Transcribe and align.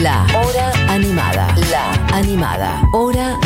La 0.00 0.24
Hora 0.34 0.72
Animada. 0.88 1.54
La 1.70 1.92
Animada. 2.16 2.82
Hora 2.94 3.38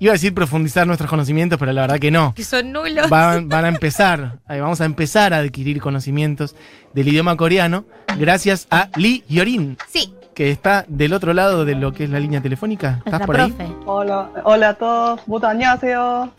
iba 0.00 0.12
a 0.12 0.14
decir 0.14 0.34
profundizar 0.34 0.86
nuestros 0.86 1.08
conocimientos, 1.08 1.58
pero 1.58 1.72
la 1.72 1.82
verdad 1.82 1.98
que 1.98 2.10
no. 2.10 2.34
Que 2.34 2.44
son 2.44 2.72
nulos. 2.72 3.08
Van, 3.08 3.48
van 3.48 3.64
a 3.64 3.68
empezar, 3.68 4.38
vamos 4.48 4.80
a 4.80 4.84
empezar 4.84 5.32
a 5.32 5.38
adquirir 5.38 5.80
conocimientos 5.80 6.54
del 6.92 7.08
idioma 7.08 7.36
coreano 7.36 7.84
gracias 8.18 8.66
a 8.70 8.88
Lee 8.96 9.24
Yorin, 9.28 9.76
Sí, 9.88 10.12
que 10.36 10.50
está 10.50 10.84
del 10.86 11.14
otro 11.14 11.32
lado 11.32 11.64
de 11.64 11.74
lo 11.74 11.94
que 11.94 12.04
es 12.04 12.10
la 12.10 12.20
línea 12.20 12.42
telefónica. 12.42 13.00
¿Estás 13.06 13.22
por 13.22 13.40
ahí? 13.40 13.56
Hola, 13.86 14.30
hola 14.44 14.68
a 14.68 14.74
todos. 14.74 15.20
Butañaseo. 15.26 16.30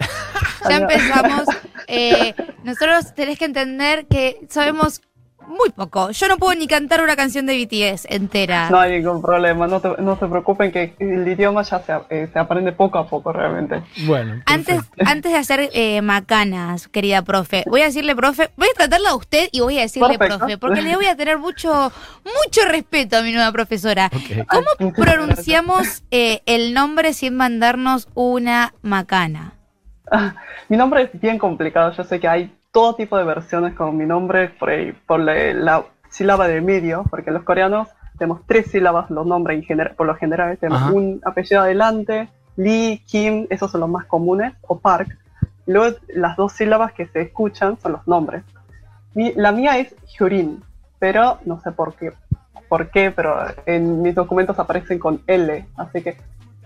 ya 0.70 0.78
empezamos. 0.78 1.44
Eh, 1.90 2.36
nosotros 2.66 3.14
tenés 3.16 3.40
que 3.40 3.46
entender 3.46 4.08
que 4.08 4.46
sabemos 4.50 5.00
muy 5.48 5.70
poco. 5.72 6.12
Yo 6.12 6.28
no 6.28 6.38
puedo 6.38 6.54
ni 6.60 6.68
cantar 6.68 7.02
una 7.02 7.16
canción 7.16 7.46
de 7.46 7.56
BTS 7.58 8.06
entera. 8.10 8.70
No 8.70 8.80
hay 8.80 9.00
ningún 9.00 9.22
problema, 9.22 9.66
no, 9.68 9.80
te- 9.80 10.02
no 10.02 10.18
se 10.20 10.28
preocupen 10.28 10.72
que 10.72 10.94
el 11.00 11.28
idioma 11.28 11.64
ya 11.64 11.80
se, 11.80 11.94
eh, 12.10 12.30
se 12.32 12.38
aprende 12.40 12.72
poco 12.74 13.00
a 13.00 13.08
poco 13.08 13.32
realmente. 13.32 13.82
Bueno, 14.06 14.42
Antes, 14.46 14.82
antes 15.06 15.32
de 15.32 15.38
hacer 15.38 15.70
eh, 15.74 16.02
macanas, 16.02 16.88
querida 16.88 17.22
profe, 17.22 17.64
voy 17.68 17.82
a 17.82 17.86
decirle 17.86 18.16
profe, 18.16 18.50
voy 18.58 18.68
a 18.74 18.78
tratarla 18.78 19.10
a 19.12 19.16
usted 19.16 19.50
y 19.52 19.62
voy 19.62 19.78
a 19.80 19.82
decirle 19.82 20.18
Perfecto. 20.18 20.38
profe, 20.40 20.58
porque 20.58 20.82
le 20.82 20.96
voy 20.96 21.06
a 21.06 21.16
tener 21.16 21.38
mucho, 21.38 21.92
mucho 22.26 22.68
respeto 22.68 23.18
a 23.18 23.22
mi 23.22 23.32
nueva 23.32 23.52
profesora. 23.52 24.10
¿Cómo 24.50 24.94
pronunciamos 24.96 26.04
eh, 26.12 26.42
el 26.46 26.74
nombre 26.74 27.14
sin 27.14 27.36
mandarnos 27.36 28.08
una 28.14 28.74
macana? 28.82 29.54
Mi 30.70 30.78
nombre 30.78 31.04
es 31.04 31.20
bien 31.20 31.38
complicado, 31.38 31.92
yo 31.92 32.04
sé 32.04 32.20
que 32.20 32.28
hay 32.28 32.54
todo 32.78 32.94
tipo 32.94 33.18
de 33.18 33.24
versiones 33.24 33.74
con 33.74 33.98
mi 33.98 34.06
nombre 34.06 34.50
por, 34.50 34.70
por 35.08 35.20
la, 35.20 35.34
la 35.56 35.84
sílaba 36.10 36.48
de 36.48 36.62
medio, 36.62 37.06
porque 37.10 37.32
los 37.32 37.42
coreanos 37.42 37.88
tenemos 38.20 38.42
tres 38.46 38.70
sílabas 38.70 39.10
los 39.10 39.26
nombres 39.26 39.58
en 39.58 39.64
gener- 39.66 39.96
por 39.96 40.06
lo 40.06 40.14
general, 40.14 40.60
tenemos 40.60 40.84
Ajá. 40.84 40.92
un 40.92 41.20
apellido 41.26 41.62
adelante, 41.62 42.30
Lee, 42.56 43.02
Kim, 43.08 43.48
esos 43.50 43.72
son 43.72 43.82
los 43.82 43.90
más 43.90 44.06
comunes, 44.06 44.54
o 44.68 44.78
Park. 44.78 45.08
Y 45.66 45.72
luego 45.72 45.98
las 46.10 46.38
dos 46.38 46.52
sílabas 46.54 46.94
que 46.94 47.08
se 47.08 47.22
escuchan 47.22 47.80
son 47.82 47.94
los 47.94 48.08
nombres. 48.08 48.44
Mi- 49.16 49.34
la 49.34 49.52
mía 49.52 49.80
es 49.80 49.96
Hyurin, 50.16 50.64
pero 51.00 51.40
no 51.46 51.60
sé 51.60 51.72
por 51.72 51.96
qué, 51.96 52.14
por 52.70 52.92
qué, 52.92 53.10
pero 53.10 53.38
en 53.66 54.04
mis 54.04 54.14
documentos 54.14 54.60
aparecen 54.60 55.00
con 55.00 55.24
L, 55.26 55.66
así 55.78 56.04
que, 56.04 56.16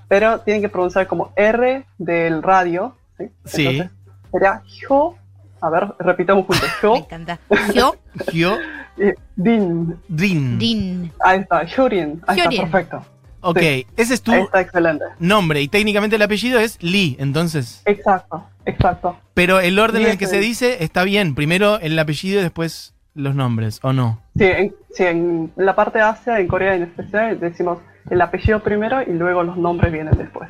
pero 0.09 0.41
tienen 0.41 0.61
que 0.61 0.67
pronunciar 0.67 1.07
como 1.07 1.31
R 1.37 1.85
del 1.97 2.43
radio, 2.43 2.97
¿sí? 3.17 3.29
Sí. 3.45 3.65
Entonces, 3.67 3.97
sería 4.29 4.61
Hyo, 4.65 5.15
a 5.61 5.69
ver, 5.69 5.87
repitamos 5.99 6.45
juntos, 6.45 6.63
Me 6.83 6.87
Hyo, 6.89 6.95
encanta. 6.97 7.39
Yo, 7.73 7.95
Hyo 8.31 8.57
y 8.97 9.03
Din, 9.35 9.95
Rin. 10.09 10.57
Din. 10.59 11.11
ahí 11.23 11.39
está, 11.39 11.63
Hyurin, 11.63 12.21
ahí 12.27 12.37
Hyurin. 12.37 12.51
está, 12.61 12.71
perfecto, 12.71 13.05
Ok, 13.43 13.59
Sí. 13.59 13.87
ese 13.97 14.13
es 14.13 14.21
tu 14.21 14.31
ahí 14.31 14.41
está 14.41 14.61
excelente, 14.61 15.05
nombre 15.19 15.61
y 15.61 15.67
técnicamente 15.67 16.15
el 16.15 16.21
apellido 16.21 16.59
es 16.59 16.77
Lee, 16.81 17.15
entonces. 17.19 17.81
exacto, 17.85 18.43
exacto. 18.65 19.17
Pero 19.33 19.59
el 19.59 19.79
orden 19.79 20.03
en 20.03 20.09
el 20.11 20.17
que 20.17 20.27
se 20.27 20.39
dice 20.39 20.83
está 20.83 21.03
bien. 21.03 21.33
Primero 21.35 21.79
el 21.79 21.97
apellido 21.97 22.39
y 22.39 22.43
después 22.43 22.93
los 23.15 23.33
nombres, 23.33 23.79
¿o 23.81 23.93
no? 23.93 24.21
Sí 24.37 24.43
en, 24.45 24.75
sí, 24.93 25.03
en 25.05 25.51
la 25.55 25.73
parte 25.75 25.97
de 25.99 26.03
Asia, 26.03 26.39
en 26.39 26.47
Corea 26.47 26.75
en 26.75 26.83
especial, 26.83 27.39
decimos 27.39 27.79
el 28.09 28.21
apellido 28.21 28.61
primero 28.61 29.01
y 29.01 29.11
luego 29.13 29.41
los 29.43 29.57
nombres 29.57 29.91
vienen 29.91 30.15
después. 30.17 30.49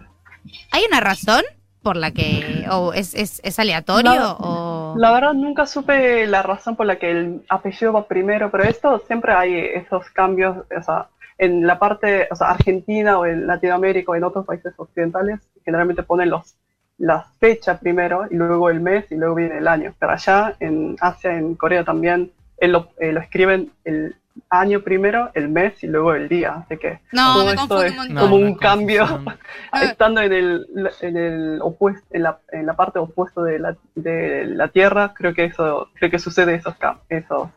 ¿Hay 0.72 0.84
una 0.88 1.00
razón 1.00 1.44
por 1.84 1.96
la 1.96 2.12
que 2.12 2.66
o 2.70 2.92
es, 2.94 3.14
es, 3.16 3.40
es 3.44 3.58
aleatorio 3.60 4.14
No, 4.14 4.38
o 4.40 4.81
La 4.98 5.12
verdad 5.12 5.34
nunca 5.34 5.66
supe 5.66 6.26
la 6.28 6.44
razón 6.44 6.76
por 6.76 6.86
la 6.86 6.98
que 6.98 7.12
el 7.12 7.46
apellido 7.50 7.94
va 7.94 8.08
primero, 8.08 8.52
pero 8.52 8.64
esto 8.64 9.00
siempre 9.08 9.34
hay 9.34 9.58
esos 9.58 10.10
cambios, 10.10 10.58
o 10.58 10.84
sea, 10.84 11.08
en 11.38 11.66
la 11.66 11.80
parte, 11.80 12.28
o 12.30 12.36
sea, 12.36 12.52
Argentina 12.52 13.18
o 13.18 13.26
en 13.26 13.48
Latinoamérica 13.48 14.12
o 14.12 14.16
en 14.16 14.24
otros 14.24 14.46
países 14.46 14.74
occidentales, 14.78 15.40
generalmente 15.66 16.04
ponen 16.04 16.30
los 16.30 16.56
la 17.02 17.26
fecha 17.40 17.80
primero 17.80 18.28
y 18.30 18.36
luego 18.36 18.70
el 18.70 18.80
mes 18.80 19.12
y 19.12 19.16
luego 19.16 19.36
viene 19.36 19.58
el 19.58 19.68
año. 19.68 19.94
Pero 20.00 20.12
allá 20.12 20.56
en 20.60 20.96
Asia, 21.02 21.36
en 21.36 21.56
Corea 21.56 21.84
también, 21.84 22.32
eh, 22.58 22.68
lo, 22.68 22.90
eh, 23.00 23.12
lo 23.12 23.20
escriben 23.20 23.72
el 23.84 24.16
año 24.50 24.82
primero, 24.82 25.32
el 25.34 25.50
mes 25.50 25.84
y 25.84 25.88
luego 25.88 26.14
el 26.14 26.30
día. 26.30 26.64
Así 26.64 26.78
que 26.78 27.00
No, 27.12 27.44
me 27.44 27.54
esto 27.54 27.84
es 27.84 27.92
un 27.92 27.98
montón. 27.98 28.16
No, 28.16 28.22
como 28.22 28.36
un 28.36 28.56
cambio. 28.56 29.06
estando 29.74 30.22
en 30.22 30.34
el, 30.34 30.68
en 31.02 31.18
el 31.18 31.62
opuesto, 31.62 32.06
en 32.12 32.24
la, 32.24 32.40
en 32.52 32.66
la 32.66 32.76
parte 32.76 33.00
opuesta 33.00 33.42
de 33.42 33.60
la, 33.60 33.78
de 33.96 34.46
la 34.46 34.68
Tierra, 34.68 35.14
creo 35.14 35.34
que 35.34 35.46
eso, 35.46 35.90
creo 35.94 36.12
que 36.12 36.20
sucede 36.20 36.56
esos 36.56 36.76
esos 37.10 37.50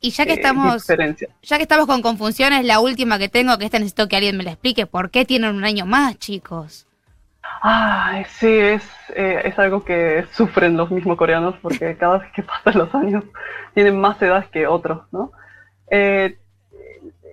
y 0.00 0.10
ya 0.10 0.24
que 0.24 0.32
eh, 0.32 0.34
estamos 0.34 0.86
ya 1.42 1.56
que 1.56 1.62
estamos 1.62 1.86
con 1.86 2.02
confusiones 2.02 2.64
la 2.64 2.78
última 2.78 3.18
que 3.18 3.28
tengo 3.28 3.58
que 3.58 3.64
esta 3.64 3.78
necesito 3.78 4.08
que 4.08 4.16
alguien 4.16 4.36
me 4.36 4.44
la 4.44 4.52
explique 4.52 4.86
por 4.86 5.10
qué 5.10 5.24
tienen 5.24 5.56
un 5.56 5.64
año 5.64 5.86
más 5.86 6.16
chicos 6.18 6.88
Ay, 7.60 8.24
sí, 8.28 8.46
es, 8.46 8.84
eh, 9.16 9.42
es 9.44 9.58
algo 9.58 9.84
que 9.84 10.24
sufren 10.32 10.76
los 10.76 10.90
mismos 10.90 11.16
coreanos 11.16 11.56
porque 11.60 11.96
cada 12.00 12.18
vez 12.18 12.30
que 12.32 12.42
pasan 12.42 12.78
los 12.78 12.94
años 12.94 13.24
tienen 13.74 14.00
más 14.00 14.20
edad 14.22 14.46
que 14.50 14.66
otros, 14.66 15.02
¿no? 15.12 15.32
Eh, 15.90 16.38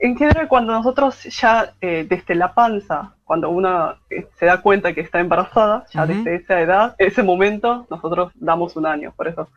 en 0.01 0.17
general, 0.17 0.47
cuando 0.47 0.73
nosotros 0.73 1.23
ya 1.23 1.73
eh, 1.81 2.05
desde 2.07 2.35
la 2.35 2.53
panza, 2.53 3.14
cuando 3.25 3.49
uno 3.49 3.95
eh, 4.09 4.27
se 4.39 4.45
da 4.45 4.61
cuenta 4.61 4.93
que 4.93 5.01
está 5.01 5.19
embarazada, 5.19 5.85
ya 5.91 6.05
desde 6.05 6.35
esa 6.35 6.61
edad, 6.61 6.95
ese 6.99 7.23
momento, 7.23 7.85
nosotros 7.89 8.31
damos 8.35 8.75
un 8.77 8.85
año. 8.85 9.11
Por 9.17 9.27
eso, 9.27 9.49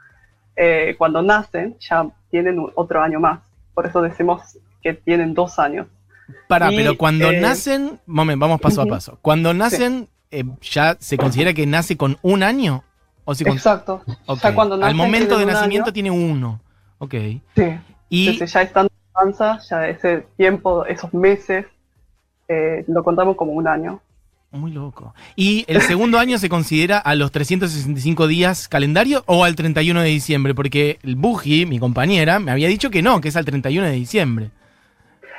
eh, 0.56 0.94
cuando 0.98 1.22
nacen, 1.22 1.76
ya 1.78 2.06
tienen 2.30 2.58
un- 2.58 2.72
otro 2.74 3.00
año 3.02 3.20
más. 3.20 3.40
Por 3.74 3.86
eso 3.86 4.02
decimos 4.02 4.58
que 4.82 4.94
tienen 4.94 5.34
dos 5.34 5.58
años. 5.58 5.86
Para, 6.48 6.72
Y, 6.72 6.76
pero 6.76 6.96
cuando 6.98 7.30
eh, 7.30 7.40
nacen, 7.40 8.00
momento, 8.06 8.40
vamos 8.40 8.60
paso 8.60 8.82
a 8.82 8.86
paso. 8.86 9.18
Cuando 9.22 9.54
nacen, 9.54 10.08
eh, 10.30 10.44
¿ya 10.62 10.96
se 10.98 11.16
considera 11.16 11.52
que 11.54 11.66
nace 11.66 11.96
con 11.96 12.18
un 12.22 12.42
año? 12.42 12.82
¿O 13.24 13.34
con- 13.34 13.48
Exacto. 13.52 14.02
Ok. 14.26 14.40
Ya 14.42 14.54
cuando 14.54 14.82
Al 14.82 14.94
momento 14.94 15.38
de 15.38 15.44
nacimiento 15.46 15.88
año. 15.88 15.92
tiene 15.92 16.10
uno. 16.10 16.60
Ok. 16.98 17.14
Sí. 17.54 17.78
Y 18.08 18.28
Entonces 18.28 18.52
ya 18.52 18.62
estando 18.62 18.90
en 18.90 19.12
panza, 19.12 19.58
ya 19.68 19.86
ese 19.88 20.26
tiempo, 20.38 20.86
esos 20.86 21.12
meses, 21.12 21.66
eh, 22.48 22.84
lo 22.88 23.04
contamos 23.04 23.36
como 23.36 23.52
un 23.52 23.68
año. 23.68 24.00
Muy 24.50 24.70
loco. 24.72 25.14
¿Y 25.36 25.66
el 25.68 25.82
segundo 25.82 26.18
año 26.18 26.38
se 26.38 26.48
considera 26.48 26.96
a 26.98 27.14
los 27.14 27.30
365 27.32 28.26
días 28.26 28.66
calendario 28.66 29.22
o 29.26 29.44
al 29.44 29.54
31 29.54 30.00
de 30.00 30.08
diciembre? 30.08 30.54
Porque 30.54 30.98
el 31.02 31.16
Buji, 31.16 31.66
mi 31.66 31.78
compañera, 31.78 32.38
me 32.38 32.50
había 32.50 32.68
dicho 32.68 32.88
que 32.90 33.02
no, 33.02 33.20
que 33.20 33.28
es 33.28 33.36
al 33.36 33.44
31 33.44 33.86
de 33.86 33.92
diciembre. 33.92 34.50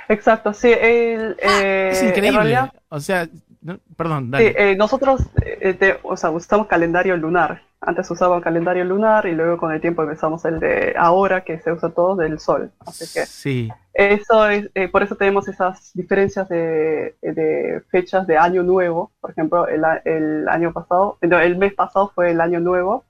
Exacto, 0.08 0.54
sí. 0.54 0.68
el, 0.70 1.36
eh, 1.42 1.90
es 1.92 2.02
en 2.02 2.08
increíble. 2.10 2.32
realidad, 2.40 2.74
O 2.90 3.00
sea, 3.00 3.28
no- 3.62 3.80
perdón, 3.96 4.26
sí, 4.26 4.32
dale. 4.32 4.56
eh, 4.72 4.76
nosotros 4.76 5.22
eh, 5.44 5.74
te- 5.74 5.98
o 6.04 6.18
sea, 6.18 6.32
usamos 6.32 6.68
calendario 6.68 7.16
lunar. 7.18 7.62
Antes 7.82 8.10
usaban 8.12 8.42
calendario 8.42 8.84
lunar 8.84 9.26
y 9.26 9.34
luego 9.34 9.58
con 9.58 9.72
el 9.72 9.80
tiempo 9.82 10.04
empezamos 10.04 10.44
el 10.46 10.60
de 10.60 10.94
ahora, 10.98 11.44
que 11.46 11.60
se 11.60 11.72
usa 11.72 11.90
todo 11.92 12.16
del 12.16 12.40
sol. 12.40 12.72
Así 12.86 13.06
que 13.14 13.26
Sí. 13.26 13.70
Eso 14.00 14.48
es, 14.50 14.70
eh, 14.76 14.88
por 14.88 15.04
eso 15.04 15.16
tenemos 15.16 15.48
esas 15.48 15.92
diferencias 15.94 16.48
de, 16.48 17.16
de 17.22 17.82
fechas 17.92 18.26
de 18.28 18.38
año 18.38 18.64
nuevo. 18.64 19.12
Por 19.20 19.32
ejemplo, 19.32 19.68
el, 19.68 19.84
el 20.06 20.48
año 20.48 20.72
pasado, 20.72 21.18
no, 21.22 21.40
el 21.40 21.58
mes 21.58 21.74
pasado 21.74 22.12
fue 22.16 22.32
el 22.32 22.40
año 22.42 22.60
nuevo 22.60 23.04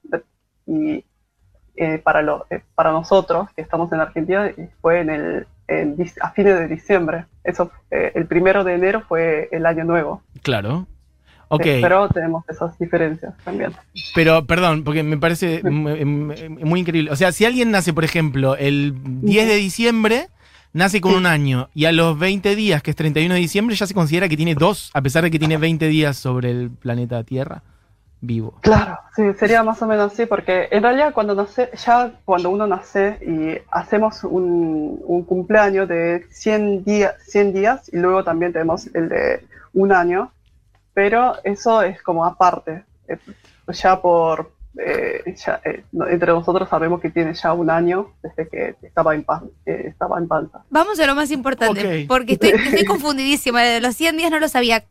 y 0.65 1.05
eh, 1.75 1.99
para, 1.99 2.21
lo, 2.21 2.45
eh, 2.49 2.61
para 2.75 2.91
nosotros 2.91 3.49
que 3.55 3.61
estamos 3.61 3.91
en 3.93 4.01
Argentina 4.01 4.47
eh, 4.47 4.69
fue 4.81 4.99
en 5.01 5.09
el, 5.09 5.47
en 5.67 5.95
a 6.21 6.31
fines 6.31 6.59
de 6.59 6.67
diciembre. 6.67 7.25
Eso, 7.43 7.71
eh, 7.91 8.11
el 8.15 8.25
primero 8.25 8.63
de 8.63 8.73
enero 8.73 9.03
fue 9.07 9.47
el 9.51 9.65
año 9.65 9.83
nuevo. 9.83 10.23
Claro. 10.41 10.87
Ok. 11.49 11.65
Eh, 11.65 11.79
pero 11.81 12.09
tenemos 12.09 12.43
esas 12.49 12.77
diferencias 12.79 13.33
también. 13.43 13.71
Pero, 14.13 14.45
perdón, 14.45 14.83
porque 14.83 15.03
me 15.03 15.17
parece 15.17 15.61
m- 15.63 15.99
m- 16.01 16.49
muy 16.63 16.79
increíble. 16.81 17.11
O 17.11 17.15
sea, 17.15 17.31
si 17.31 17.45
alguien 17.45 17.71
nace, 17.71 17.93
por 17.93 18.03
ejemplo, 18.03 18.55
el 18.55 18.93
10 19.21 19.47
de 19.47 19.55
diciembre, 19.55 20.27
nace 20.73 21.01
con 21.01 21.13
un 21.13 21.25
año, 21.25 21.69
y 21.73 21.85
a 21.85 21.91
los 21.91 22.17
20 22.17 22.55
días, 22.55 22.81
que 22.83 22.91
es 22.91 22.95
31 22.95 23.33
de 23.33 23.39
diciembre, 23.39 23.75
ya 23.75 23.87
se 23.87 23.93
considera 23.93 24.29
que 24.29 24.37
tiene 24.37 24.55
dos, 24.55 24.91
a 24.93 25.01
pesar 25.01 25.23
de 25.23 25.31
que 25.31 25.39
tiene 25.39 25.57
20 25.57 25.87
días 25.87 26.17
sobre 26.17 26.51
el 26.51 26.69
planeta 26.69 27.23
Tierra 27.23 27.63
vivo. 28.21 28.55
Claro, 28.61 28.99
sí, 29.15 29.23
sería 29.37 29.63
más 29.63 29.81
o 29.81 29.87
menos 29.87 30.11
así, 30.11 30.25
porque 30.25 30.67
en 30.71 30.83
realidad 30.83 31.13
cuando 31.13 31.35
nace, 31.35 31.69
ya 31.85 32.11
cuando 32.25 32.49
uno 32.49 32.67
nace 32.67 33.17
y 33.21 33.61
hacemos 33.71 34.23
un, 34.23 35.01
un 35.05 35.23
cumpleaños 35.23 35.87
de 35.87 36.25
100, 36.29 36.83
días 36.83 37.15
100 37.27 37.53
días 37.53 37.89
y 37.93 37.97
luego 37.97 38.23
también 38.23 38.51
tenemos 38.51 38.87
el 38.93 39.09
de 39.09 39.45
un 39.73 39.93
año, 39.93 40.31
pero 40.93 41.35
eso 41.43 41.81
es 41.81 42.01
como 42.01 42.25
aparte, 42.25 42.83
eh, 43.07 43.17
ya 43.69 44.01
por, 44.01 44.51
eh, 44.85 45.35
ya, 45.35 45.61
eh, 45.65 45.83
no- 45.91 46.07
entre 46.07 46.31
nosotros 46.31 46.69
sabemos 46.69 47.01
que 47.01 47.09
tiene 47.09 47.33
ya 47.33 47.53
un 47.53 47.69
año 47.69 48.13
desde 48.23 48.47
que 48.49 48.75
estaba 48.81 49.13
en, 49.15 49.23
pan- 49.23 49.49
eh, 49.65 49.83
estaba 49.87 50.17
en 50.17 50.27
panza. 50.27 50.63
Vamos 50.69 50.99
a 50.99 51.05
lo 51.05 51.15
más 51.15 51.31
importante, 51.31 52.03
Ok. 52.03 52.07
porque 52.07 52.33
estoy, 52.33 52.49
estoy 52.73 52.85
confundidísima. 52.85 53.61
De 53.61 53.81
los 53.81 53.95
100 53.95 54.17
días 54.17 54.31
no 54.31 54.39
lo 54.39 54.47
sabía. 54.47 54.83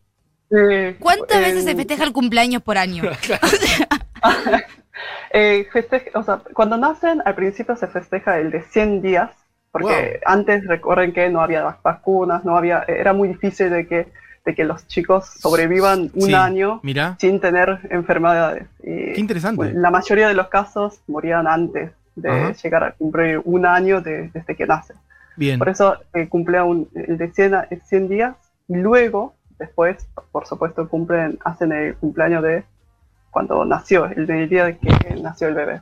Eh, 0.51 0.97
¿Cuántas 1.01 1.41
veces 1.41 1.65
se 1.65 1.73
en- 1.73 1.77
festeja 1.77 2.05
el 2.05 2.13
cumpleaños 2.13 2.63
por 2.63 2.79
año? 2.79 3.03
Eh, 5.31 5.67
festeja- 5.73 6.19
o 6.19 6.23
sea, 6.23 6.41
cuando 6.55 6.77
nacen, 6.77 7.23
al 7.25 7.35
principio 7.35 7.77
se 7.77 7.87
festeja 7.87 8.39
el 8.39 8.51
de 8.51 8.63
100 8.63 9.03
días, 9.03 9.31
porque 9.71 10.21
antes 10.25 10.67
recuerden 10.67 11.13
que 11.13 11.29
no 11.29 11.41
había 11.41 11.65
vac- 11.65 11.83
vacunas, 11.83 12.45
no 12.45 12.57
había, 12.57 12.83
era 12.89 13.13
muy 13.13 13.29
difícil 13.29 13.71
de 13.71 13.87
que, 13.87 14.09
de 14.49 14.55
que 14.55 14.65
los 14.65 14.87
chicos 14.87 15.27
sobrevivan 15.27 16.11
un 16.15 16.23
Sí, 16.29 16.33
año 16.35 16.81
Mirá, 16.83 17.17
sin 17.21 17.39
tener 17.39 17.81
enfermedades. 17.91 18.67
Y, 18.83 19.13
qué 19.13 19.21
interesante. 19.21 19.75
la 19.75 19.91
mayoría 19.91 20.27
de 20.27 20.33
los 20.33 20.49
casos 20.49 21.01
morían 21.07 21.47
antes 21.47 21.91
de 22.17 22.31
Ajá. 22.31 22.53
llegar 22.55 22.83
a 22.85 22.93
cumplir 22.93 23.43
un 23.45 23.67
año 23.67 24.01
de- 24.01 24.31
desde 24.33 24.57
que. 24.57 24.67
Bien. 25.37 25.59
Por 25.59 25.69
eso 25.69 25.97
eh, 26.15 26.29
cumple 26.31 26.63
un- 26.63 26.89
el 26.95 27.19
de 27.19 27.31
100, 27.31 27.55
a- 27.57 27.69
100 27.85 28.09
días 28.09 28.37
y 28.69 28.77
luego, 28.77 29.35
después, 29.59 30.09
por 30.33 30.47
supuesto, 30.47 30.89
cumplen, 30.89 31.39
hacen 31.45 31.71
el 31.73 31.95
cumpleaños 31.97 32.43
de 32.43 32.65
cuando 33.31 33.67
nació, 33.67 34.07
el 34.07 34.27
del 34.27 34.49
día 34.49 34.65
de 34.65 34.79
que 34.79 35.15
nació 35.23 35.49
el 35.49 35.55
bebé. 35.57 35.81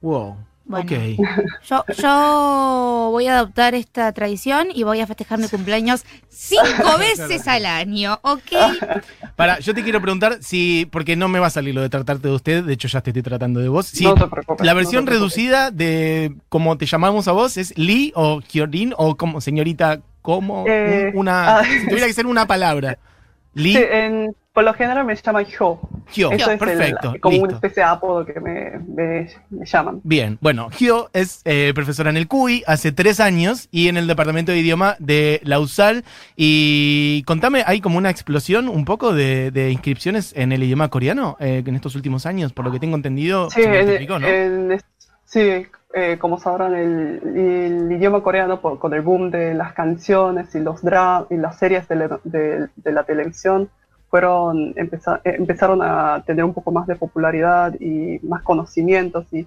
Wow. 0.00 0.36
Bueno. 0.70 0.84
Ok. 0.88 1.26
Yo, 1.68 1.84
yo 2.00 3.08
voy 3.10 3.26
a 3.26 3.36
adoptar 3.38 3.74
esta 3.74 4.12
tradición 4.12 4.68
y 4.74 4.84
voy 4.84 5.00
a 5.00 5.06
festejar 5.06 5.38
mi 5.38 5.48
cumpleaños 5.48 6.04
cinco 6.28 6.62
veces 6.98 7.46
al 7.48 7.66
año, 7.66 8.18
¿ok? 8.22 8.40
Para, 9.36 9.58
yo 9.58 9.74
te 9.74 9.82
quiero 9.82 10.00
preguntar 10.00 10.38
si, 10.40 10.86
porque 10.92 11.16
no 11.16 11.28
me 11.28 11.38
va 11.40 11.48
a 11.48 11.50
salir 11.50 11.74
lo 11.74 11.80
de 11.82 11.88
tratarte 11.88 12.28
de 12.28 12.34
usted, 12.34 12.64
de 12.64 12.72
hecho 12.72 12.88
ya 12.88 13.00
te 13.00 13.10
estoy 13.10 13.22
tratando 13.22 13.60
de 13.60 13.68
vos. 13.68 13.86
Si 13.86 14.04
no 14.04 14.14
te 14.14 14.26
preocupes. 14.26 14.64
la 14.64 14.72
no 14.72 14.76
versión 14.76 15.04
te 15.04 15.10
preocupes. 15.10 15.34
reducida 15.36 15.70
de 15.70 16.34
como 16.48 16.76
te 16.78 16.86
llamamos 16.86 17.26
a 17.28 17.32
vos 17.32 17.56
es 17.56 17.76
Lee 17.76 18.12
o 18.14 18.40
Kyorin 18.40 18.94
o 18.96 19.16
como 19.16 19.40
señorita, 19.40 20.00
como 20.22 20.64
Eh, 20.68 21.10
una, 21.14 21.58
ah. 21.58 21.64
si 21.64 21.86
tuviera 21.88 22.06
que 22.06 22.12
ser 22.12 22.26
una 22.26 22.46
palabra. 22.46 22.98
Lee, 23.54 23.72
Sí, 23.74 23.82
en- 23.90 24.36
por 24.60 24.66
lo 24.66 24.74
general 24.74 25.06
me 25.06 25.14
llaman 25.16 25.46
Hyo. 25.46 25.78
Hyo, 26.12 26.32
Eso 26.32 26.44
es 26.44 26.48
el- 26.48 26.58
perfecto, 26.58 27.14
como 27.20 27.32
listo. 27.32 27.46
una 27.46 27.54
especie 27.54 27.82
de 27.82 27.88
apodo 27.88 28.26
que 28.26 28.38
me, 28.40 28.78
me- 28.94 29.26
me 29.48 29.64
llaman. 29.64 30.00
Bien, 30.04 30.36
bueno, 30.42 30.68
Hyo 30.78 31.08
es 31.14 31.40
eh, 31.46 31.72
profesora 31.74 32.10
en 32.10 32.18
el 32.18 32.28
CUI 32.28 32.62
hace 32.66 32.92
tres 32.92 33.20
años 33.20 33.68
y 33.70 33.88
en 33.88 33.96
el 33.96 34.06
departamento 34.06 34.52
de 34.52 34.58
idioma 34.58 34.96
de 34.98 35.40
la 35.44 35.60
USAL. 35.60 36.04
Y 36.36 37.22
contame, 37.26 37.62
¿hay 37.66 37.80
como 37.80 37.96
una 37.96 38.10
explosión 38.10 38.68
un 38.68 38.84
poco 38.84 39.14
de, 39.14 39.50
de 39.50 39.70
inscripciones 39.70 40.34
en 40.36 40.52
el 40.52 40.62
idioma 40.62 40.88
coreano 40.90 41.38
eh, 41.40 41.62
en 41.64 41.74
estos 41.74 41.94
últimos 41.94 42.26
años? 42.26 42.52
Por 42.52 42.66
lo 42.66 42.70
que 42.72 42.80
tengo 42.80 42.96
entendido, 42.96 43.48
Sí, 43.48 43.62
se 43.62 44.06
¿no? 44.06 44.76
sí 45.24 45.66
eh, 45.94 46.18
como 46.20 46.38
sabrán, 46.38 46.74
el, 46.74 47.20
el 47.34 47.92
idioma 47.92 48.22
coreano, 48.22 48.60
por- 48.60 48.78
con 48.78 48.92
el 48.92 49.00
boom 49.00 49.30
de 49.30 49.54
las 49.54 49.72
canciones 49.72 50.54
y 50.54 50.60
los 50.60 50.82
dra 50.82 51.24
y 51.30 51.36
las 51.36 51.58
series 51.58 51.88
de 51.88 51.96
la, 51.96 52.20
de- 52.24 52.68
de 52.76 52.92
la 52.92 53.04
televisión, 53.04 53.70
fueron 54.10 54.74
empeza- 54.74 55.20
eh, 55.24 55.36
empezaron 55.38 55.80
a 55.82 56.22
tener 56.26 56.44
un 56.44 56.52
poco 56.52 56.70
más 56.72 56.86
de 56.86 56.96
popularidad 56.96 57.74
y 57.80 58.18
más 58.22 58.42
conocimientos 58.42 59.26
y 59.32 59.46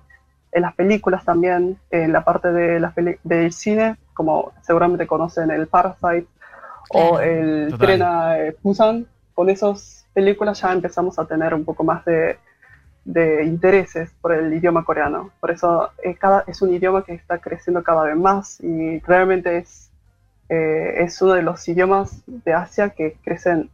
en 0.51 0.61
las 0.61 0.73
películas 0.75 1.25
también, 1.25 1.77
en 1.91 2.13
la 2.13 2.23
parte 2.23 2.51
de 2.51 2.79
las 2.79 2.93
peli- 2.93 3.17
del 3.23 3.51
cine, 3.51 3.97
como 4.13 4.51
seguramente 4.61 5.05
conocen 5.07 5.51
el 5.51 5.67
Parasite 5.67 6.27
o 6.89 7.17
Claro. 7.17 7.19
el 7.21 7.71
Total. 7.71 7.87
Tren 7.87 8.01
a 8.03 8.39
eh, 8.39 8.55
Busan, 8.61 9.05
con 9.33 9.49
esas 9.49 10.05
películas 10.13 10.61
ya 10.61 10.71
empezamos 10.71 11.17
a 11.17 11.25
tener 11.25 11.53
un 11.55 11.65
poco 11.65 11.83
más 11.83 12.05
de, 12.05 12.37
de 13.03 13.43
intereses 13.45 14.11
por 14.21 14.31
el 14.31 14.53
idioma 14.53 14.85
coreano. 14.85 15.31
Por 15.39 15.49
eso 15.49 15.89
eh, 16.03 16.15
cada, 16.15 16.43
es 16.45 16.61
un 16.61 16.71
idioma 16.71 17.03
que 17.03 17.13
está 17.15 17.39
creciendo 17.39 17.81
cada 17.83 18.03
vez 18.03 18.15
más 18.15 18.61
y 18.61 18.99
realmente 18.99 19.57
es, 19.57 19.89
eh, 20.49 20.95
es 20.99 21.19
uno 21.21 21.33
de 21.33 21.41
los 21.41 21.67
idiomas 21.67 22.21
de 22.27 22.53
Asia 22.53 22.91
que 22.91 23.17
crecen 23.23 23.71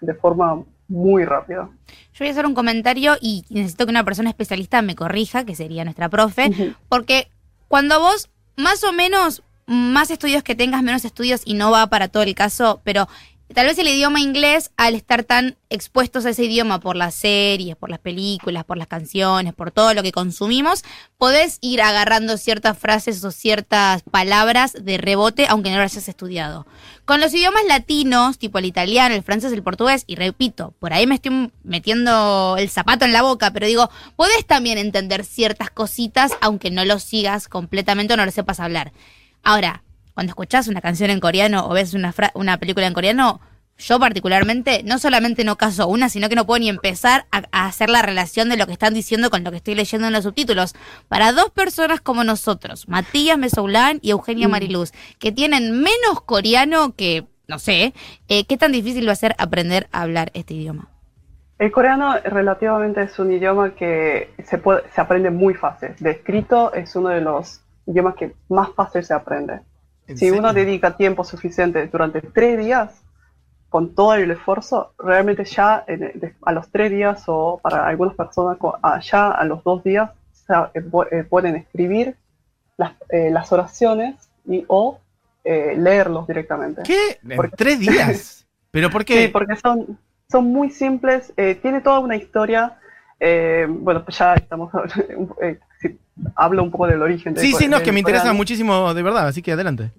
de 0.00 0.14
forma 0.14 0.62
muy 0.88 1.24
rápida. 1.24 1.68
Yo 1.86 2.20
voy 2.20 2.28
a 2.28 2.30
hacer 2.30 2.46
un 2.46 2.54
comentario 2.54 3.16
y 3.20 3.44
necesito 3.50 3.84
que 3.84 3.90
una 3.90 4.04
persona 4.04 4.30
especialista 4.30 4.82
me 4.82 4.96
corrija, 4.96 5.44
que 5.44 5.54
sería 5.54 5.84
nuestra 5.84 6.08
profe, 6.08 6.74
porque 6.88 7.28
cuando 7.68 8.00
vos, 8.00 8.30
más 8.56 8.82
o 8.84 8.92
menos, 8.92 9.42
más 9.66 10.10
estudios 10.10 10.42
que 10.42 10.54
tengas, 10.54 10.82
menos 10.82 11.04
estudios, 11.04 11.42
y 11.44 11.54
no 11.54 11.70
va 11.70 11.86
para 11.88 12.08
todo 12.08 12.22
el 12.22 12.34
caso, 12.34 12.80
pero 12.84 13.06
tal 13.54 13.66
vez 13.66 13.78
el 13.78 13.88
idioma 13.88 14.20
inglés, 14.20 14.70
al 14.76 14.94
estar 14.94 15.24
tan 15.24 15.56
expuestos 15.70 16.26
a 16.26 16.30
ese 16.30 16.44
idioma 16.44 16.80
por 16.80 16.96
las 16.96 17.14
series, 17.14 17.76
por 17.76 17.90
las 17.90 17.98
películas, 17.98 18.64
por 18.64 18.76
las 18.76 18.88
canciones, 18.88 19.54
por 19.54 19.70
todo 19.70 19.94
lo 19.94 20.02
que 20.02 20.12
consumimos, 20.12 20.84
podés 21.16 21.58
ir 21.60 21.82
agarrando 21.82 22.36
ciertas 22.36 22.78
frases 22.78 23.24
o 23.24 23.30
ciertas 23.30 24.02
palabras 24.02 24.74
de 24.80 24.98
rebote, 24.98 25.46
aunque 25.48 25.70
no 25.70 25.76
lo 25.76 25.82
hayas 25.82 26.08
estudiado. 26.08 26.66
Con 27.04 27.20
los 27.20 27.32
idiomas 27.32 27.64
latinos, 27.66 28.38
tipo 28.38 28.58
el 28.58 28.66
italiano, 28.66 29.14
el 29.14 29.22
francés, 29.22 29.52
el 29.52 29.62
portugués, 29.62 30.04
y 30.06 30.16
repito, 30.16 30.74
por 30.78 30.92
ahí 30.92 31.06
me 31.06 31.14
estoy 31.14 31.50
metiendo 31.64 32.56
el 32.58 32.68
zapato 32.68 33.04
en 33.04 33.12
la 33.12 33.22
boca, 33.22 33.50
pero 33.52 33.66
digo, 33.66 33.90
podés 34.16 34.44
también 34.46 34.78
entender 34.78 35.24
ciertas 35.24 35.70
cositas, 35.70 36.32
aunque 36.40 36.70
no 36.70 36.84
lo 36.84 36.98
sigas 36.98 37.48
completamente 37.48 38.14
o 38.14 38.16
no 38.16 38.24
lo 38.24 38.30
sepas 38.30 38.60
hablar. 38.60 38.92
Ahora, 39.42 39.82
cuando 40.18 40.32
escuchás 40.32 40.66
una 40.66 40.80
canción 40.80 41.10
en 41.10 41.20
coreano 41.20 41.68
o 41.68 41.74
ves 41.74 41.94
una, 41.94 42.12
fra- 42.12 42.32
una 42.34 42.56
película 42.56 42.88
en 42.88 42.92
coreano, 42.92 43.40
yo 43.76 44.00
particularmente 44.00 44.82
no 44.82 44.98
solamente 44.98 45.44
no 45.44 45.54
caso 45.54 45.86
una, 45.86 46.08
sino 46.08 46.28
que 46.28 46.34
no 46.34 46.44
puedo 46.44 46.58
ni 46.58 46.68
empezar 46.68 47.26
a, 47.30 47.44
a 47.52 47.66
hacer 47.66 47.88
la 47.88 48.02
relación 48.02 48.48
de 48.48 48.56
lo 48.56 48.66
que 48.66 48.72
están 48.72 48.94
diciendo 48.94 49.30
con 49.30 49.44
lo 49.44 49.52
que 49.52 49.58
estoy 49.58 49.76
leyendo 49.76 50.08
en 50.08 50.12
los 50.12 50.24
subtítulos. 50.24 50.74
Para 51.06 51.30
dos 51.30 51.50
personas 51.50 52.00
como 52.00 52.24
nosotros, 52.24 52.88
Matías 52.88 53.38
Mesoulán 53.38 54.00
y 54.02 54.10
Eugenia 54.10 54.48
Mariluz, 54.48 54.90
que 55.20 55.30
tienen 55.30 55.70
menos 55.70 56.20
coreano 56.26 56.96
que, 56.96 57.28
no 57.46 57.60
sé, 57.60 57.94
eh, 58.26 58.44
¿qué 58.44 58.56
tan 58.56 58.72
difícil 58.72 59.06
va 59.06 59.12
a 59.12 59.14
ser 59.14 59.36
aprender 59.38 59.86
a 59.92 60.02
hablar 60.02 60.32
este 60.34 60.54
idioma? 60.54 60.88
El 61.60 61.70
coreano 61.70 62.16
relativamente 62.24 63.04
es 63.04 63.16
un 63.20 63.30
idioma 63.30 63.76
que 63.76 64.34
se, 64.44 64.58
puede, 64.58 64.82
se 64.92 65.00
aprende 65.00 65.30
muy 65.30 65.54
fácil. 65.54 65.90
De 66.00 66.10
escrito 66.10 66.72
es 66.72 66.96
uno 66.96 67.10
de 67.10 67.20
los 67.20 67.60
idiomas 67.86 68.16
que 68.16 68.34
más 68.48 68.70
fácil 68.74 69.04
se 69.04 69.14
aprende. 69.14 69.60
¿En 70.08 70.16
Si 70.18 70.30
uno 70.30 70.48
serio? 70.48 70.64
dedica 70.64 70.96
tiempo 70.96 71.22
suficiente 71.22 71.86
durante 71.86 72.20
tres 72.22 72.58
días, 72.58 73.02
con 73.68 73.94
todo 73.94 74.14
el 74.14 74.30
esfuerzo, 74.30 74.92
realmente 74.98 75.44
ya 75.44 75.84
en- 75.86 76.00
de- 76.18 76.34
a 76.42 76.52
los 76.52 76.68
tres 76.70 76.90
días 76.90 77.22
o 77.26 77.60
para 77.62 77.86
algunas 77.86 78.14
personas 78.14 78.56
ya 79.02 79.30
a 79.30 79.44
los 79.44 79.62
dos 79.62 79.84
días 79.84 80.10
eh, 80.74 80.82
eh, 81.12 81.24
pueden 81.24 81.56
escribir 81.56 82.16
las, 82.78 82.92
eh, 83.10 83.28
las 83.30 83.52
oraciones 83.52 84.14
y 84.46 84.64
o 84.68 84.98
eh, 85.44 85.74
leerlos 85.76 86.26
directamente. 86.26 86.82
¿Qué? 86.84 87.18
¿En 87.22 87.36
Porque- 87.36 87.56
tres 87.56 87.78
días? 87.80 88.46
¿Pero 88.70 88.88
por 88.90 89.04
qué? 89.04 89.26
Sí, 89.26 89.28
porque 89.28 89.56
son, 89.56 89.98
son 90.30 90.46
muy 90.46 90.70
simples, 90.70 91.32
eh, 91.36 91.54
tiene 91.56 91.80
toda 91.82 91.98
una 92.00 92.16
historia. 92.16 92.78
eh, 93.20 93.66
bueno, 93.68 94.04
pues 94.04 94.16
ya 94.18 94.34
estamos, 94.34 94.70
sí, 96.18 96.24
hablo 96.36 96.62
un 96.62 96.70
poco 96.70 96.86
del 96.86 97.02
origen. 97.02 97.34
del 97.34 97.44
Sí, 97.44 97.52
sí, 97.54 97.68
no, 97.68 97.76
es 97.78 97.82
que 97.82 97.92
me 97.92 98.00
interesa 98.00 98.32
muchísimo 98.32 98.92
de 98.94 99.02
verdad, 99.02 99.28
así 99.28 99.42
que 99.42 99.52
adelante. 99.52 99.92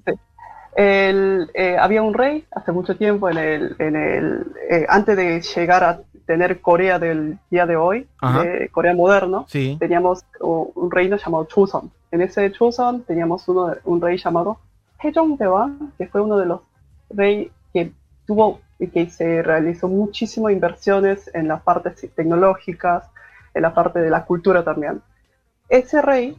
El, 0.76 1.50
eh, 1.56 1.78
había 1.78 2.02
un 2.02 2.14
rey 2.14 2.46
hace 2.52 2.72
mucho 2.72 2.96
tiempo, 2.96 3.30
en 3.30 3.38
el, 3.38 3.76
en 3.80 3.96
el, 3.96 4.46
eh, 4.70 4.86
antes 4.88 5.18
de 5.18 5.42
llegar 5.42 5.84
a 5.84 6.00
tener 6.26 6.62
Corea 6.62 7.00
del 7.00 7.38
día 7.50 7.66
de 7.66 7.76
hoy, 7.76 8.08
de 8.44 8.70
Corea 8.72 8.94
moderno, 8.94 9.46
Sí. 9.50 9.76
teníamos 9.80 10.24
un 10.40 10.92
reino 10.92 11.18
llamado 11.18 11.46
Choson. 11.46 11.92
En 12.12 12.22
ese 12.22 12.52
Choson 12.52 13.02
teníamos 13.04 13.48
uno, 13.50 13.68
de- 13.68 13.80
un 13.84 14.00
rey 14.00 14.18
llamado 14.18 14.60
Dae 15.04 15.14
que 15.98 16.08
fue 16.08 16.22
uno 16.22 16.38
de 16.38 16.46
los 16.46 16.62
reyes 17.10 17.52
que 17.74 17.92
tuvo 18.28 18.62
y 18.78 18.88
que 18.88 19.10
se 19.10 19.42
realizó 19.42 19.88
muchísimas 19.88 20.54
inversiones 20.54 21.30
en 21.34 21.48
las 21.48 21.62
partes 21.64 22.08
tecnológicas, 22.16 23.06
en 23.54 23.64
la 23.64 23.74
parte 23.74 24.00
de 24.00 24.10
la 24.10 24.24
cultura 24.26 24.64
también. 24.64 25.02
Ese 25.70 26.02
rey 26.02 26.38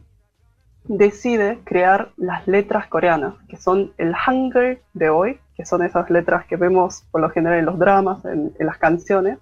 decide 0.83 1.59
crear 1.63 2.11
las 2.17 2.47
letras 2.47 2.87
coreanas, 2.87 3.35
que 3.47 3.57
son 3.57 3.93
el 3.97 4.13
Hangul 4.13 4.79
de 4.93 5.09
hoy, 5.09 5.39
que 5.55 5.65
son 5.65 5.83
esas 5.83 6.09
letras 6.09 6.45
que 6.45 6.57
vemos 6.57 7.03
por 7.11 7.21
lo 7.21 7.29
general 7.29 7.59
en 7.59 7.65
los 7.65 7.79
dramas, 7.79 8.23
en, 8.25 8.53
en 8.59 8.65
las 8.65 8.77
canciones, 8.77 9.39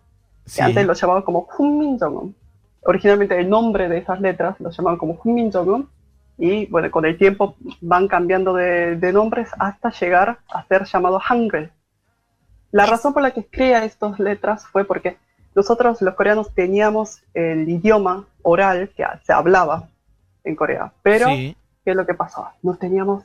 que 0.55 0.61
antes 0.61 0.85
lo 0.85 0.93
llamaban 0.93 1.23
como 1.23 1.47
Hunmin 1.57 1.97
Jeongeum. 1.97 2.33
Originalmente 2.81 3.37
el 3.39 3.49
nombre 3.49 3.89
de 3.89 3.97
esas 3.97 4.21
letras 4.21 4.59
lo 4.59 4.69
llamaban 4.69 4.97
como 4.97 5.19
Hunmin 5.23 5.51
Jeongeum 5.51 5.87
y 6.37 6.67
bueno, 6.67 6.89
con 6.89 7.05
el 7.05 7.17
tiempo 7.17 7.55
van 7.81 8.07
cambiando 8.07 8.53
de, 8.53 8.95
de 8.95 9.13
nombres 9.13 9.49
hasta 9.59 9.89
llegar 9.91 10.39
a 10.49 10.63
ser 10.65 10.85
llamado 10.85 11.19
Hangul. 11.19 11.71
La 12.71 12.85
razón 12.85 13.13
por 13.13 13.23
la 13.23 13.31
que 13.31 13.45
crea 13.45 13.83
estas 13.83 14.19
letras 14.19 14.65
fue 14.67 14.85
porque 14.85 15.17
nosotros 15.55 16.01
los 16.01 16.13
coreanos 16.15 16.53
teníamos 16.53 17.21
el 17.33 17.67
idioma 17.69 18.25
oral 18.43 18.89
que 18.95 19.03
se 19.23 19.33
hablaba 19.33 19.87
en 20.43 20.55
Corea, 20.55 20.91
pero 21.03 21.27
Sí. 21.27 21.55
¿qué 21.83 21.91
es 21.91 21.97
lo 21.97 22.05
que 22.05 22.13
pasaba? 22.13 22.55
No 22.63 22.75
teníamos 22.75 23.23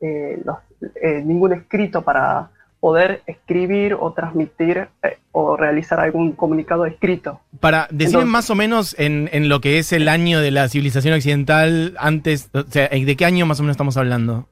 eh, 0.00 0.40
los- 0.44 0.58
eh, 1.02 1.22
ningún 1.24 1.52
escrito 1.52 2.02
para 2.02 2.50
poder 2.80 3.22
escribir 3.26 3.94
o 3.94 4.12
transmitir 4.12 4.88
eh, 5.02 5.18
o 5.32 5.56
realizar 5.56 6.00
algún 6.00 6.32
comunicado 6.32 6.86
escrito. 6.86 7.40
Para 7.60 7.86
decir 7.90 8.24
más 8.24 8.48
o 8.50 8.54
menos 8.54 8.96
en, 8.98 9.28
en 9.32 9.48
lo 9.50 9.60
que 9.60 9.78
es 9.78 9.92
el 9.92 10.08
año 10.08 10.40
de 10.40 10.50
la 10.50 10.68
civilización 10.68 11.14
occidental, 11.14 11.94
antes, 11.98 12.48
o 12.54 12.62
sea, 12.62 12.88
¿de 12.88 13.16
qué 13.16 13.24
año 13.26 13.44
más 13.46 13.60
o 13.60 13.62
menos 13.62 13.74
estamos 13.74 13.96
hablando? 13.98 14.48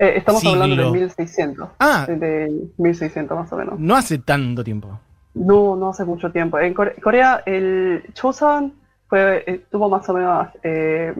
Eh, 0.00 0.14
estamos 0.16 0.44
hablando 0.44 0.76
de 0.76 0.90
1600. 0.90 1.68
Ah. 1.78 2.06
De 2.08 2.52
1600 2.76 3.38
más 3.38 3.52
o 3.52 3.56
menos. 3.56 3.78
No 3.78 3.96
hace 3.96 4.18
tanto 4.18 4.62
tiempo. 4.64 5.00
No, 5.38 5.76
no 5.76 5.90
hace 5.90 6.04
mucho 6.04 6.30
tiempo. 6.32 6.58
En 6.58 6.74
Core- 6.74 7.00
Corea, 7.00 7.42
el 7.46 8.02
Choson 8.14 8.72
fue, 9.08 9.44
eh, 9.46 9.64
tuvo 9.70 9.88
más 9.88 10.08
o 10.08 10.14
menos 10.14 10.48
eh, 10.62 11.14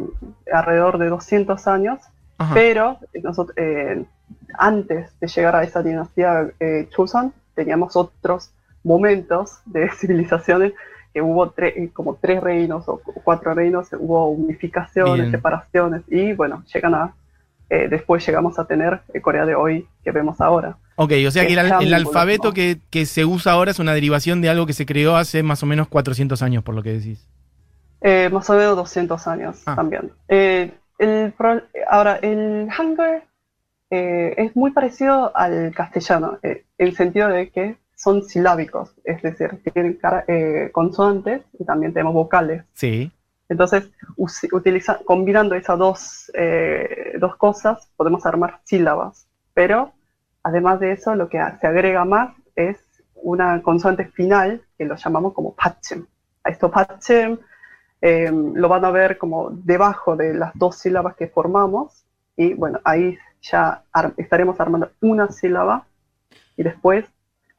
alrededor 0.52 0.98
de 0.98 1.08
200 1.08 1.66
años, 1.68 1.98
Ajá. 2.38 2.54
pero 2.54 2.98
nosotros, 3.22 3.56
eh, 3.56 4.04
antes 4.54 5.18
de 5.20 5.26
llegar 5.28 5.56
a 5.56 5.62
esa 5.62 5.82
dinastía 5.82 6.50
eh, 6.60 6.88
Choson, 6.90 7.32
teníamos 7.54 7.96
otros 7.96 8.50
momentos 8.84 9.60
de 9.66 9.90
civilizaciones 9.96 10.72
que 11.12 11.22
hubo 11.22 11.50
tre- 11.52 11.72
eh, 11.76 11.90
como 11.92 12.14
tres 12.16 12.42
reinos 12.42 12.88
o 12.88 12.98
cu- 12.98 13.14
cuatro 13.24 13.54
reinos, 13.54 13.88
hubo 13.98 14.28
unificaciones, 14.30 15.20
Bien. 15.26 15.30
separaciones 15.30 16.02
y 16.08 16.32
bueno, 16.34 16.62
llegan 16.72 16.94
a, 16.94 17.14
eh, 17.70 17.88
después 17.88 18.26
llegamos 18.26 18.58
a 18.58 18.66
tener 18.66 19.00
eh, 19.12 19.20
Corea 19.20 19.44
de 19.46 19.54
hoy 19.54 19.86
que 20.02 20.10
vemos 20.10 20.40
ahora. 20.40 20.78
Ok, 20.96 21.12
o 21.26 21.30
sea 21.30 21.46
que 21.46 21.52
el, 21.52 21.94
alfabeto 21.94 22.52
que, 22.52 22.78
que 22.90 23.06
se 23.06 23.24
usa 23.24 23.52
ahora 23.52 23.70
es 23.70 23.78
una 23.78 23.92
derivación 23.94 24.40
de 24.40 24.48
algo 24.48 24.66
que 24.66 24.72
se 24.72 24.86
creó 24.86 25.16
hace 25.16 25.42
más 25.42 25.62
o 25.62 25.66
menos 25.66 25.86
400 25.88 26.42
años, 26.42 26.62
por 26.64 26.74
lo 26.74 26.82
que 26.82 26.94
decís. 26.94 27.28
Eh, 28.00 28.28
más 28.32 28.48
o 28.50 28.54
menos 28.54 28.76
200 28.76 29.26
años 29.28 29.62
Ah. 29.66 29.76
también. 29.76 30.10
Eh, 30.28 30.72
el 30.98 31.32
ahora, 31.88 32.16
el 32.16 32.68
Hangul 32.70 33.22
es 33.90 34.54
muy 34.56 34.70
parecido 34.72 35.34
al 35.36 35.72
castellano, 35.74 36.38
en 36.42 36.62
el 36.78 36.94
sentido 36.96 37.28
de 37.28 37.50
que 37.50 37.76
son 37.94 38.22
silábicos, 38.22 38.94
es 39.04 39.22
decir, 39.22 39.60
tienen 39.72 39.94
cara- 39.94 40.24
consonantes 40.72 41.42
y 41.58 41.64
también 41.64 41.92
tenemos 41.92 42.14
vocales. 42.14 42.64
Sí. 42.74 43.10
Entonces, 43.48 43.90
utiliza- 44.16 44.98
combinando 45.04 45.54
esas 45.54 45.78
dos, 45.78 46.30
eh, 46.34 47.14
dos 47.18 47.36
cosas, 47.36 47.88
podemos 47.96 48.26
armar 48.26 48.60
sílabas. 48.64 49.26
Pero, 49.54 49.92
además 50.42 50.80
de 50.80 50.92
eso, 50.92 51.14
lo 51.14 51.28
que 51.28 51.38
se 51.60 51.66
agrega 51.66 52.04
más 52.04 52.34
es 52.56 52.78
una 53.14 53.62
consonante 53.62 54.06
final 54.06 54.62
que 54.76 54.84
lo 54.84 54.96
llamamos 54.96 55.32
como 55.32 55.54
patchem. 55.54 56.06
Esto 56.44 56.70
patchem 56.70 57.38
eh, 58.00 58.30
lo 58.32 58.68
van 58.68 58.84
a 58.84 58.90
ver 58.90 59.18
como 59.18 59.50
debajo 59.50 60.14
de 60.16 60.34
las 60.34 60.52
dos 60.54 60.76
sílabas 60.76 61.16
que 61.16 61.26
formamos. 61.28 62.04
Y 62.36 62.54
bueno, 62.54 62.78
ahí 62.84 63.18
ya 63.42 63.82
ar- 63.92 64.14
estaremos 64.16 64.60
armando 64.60 64.90
una 65.00 65.28
sílaba 65.30 65.86
y 66.56 66.62
después 66.62 67.04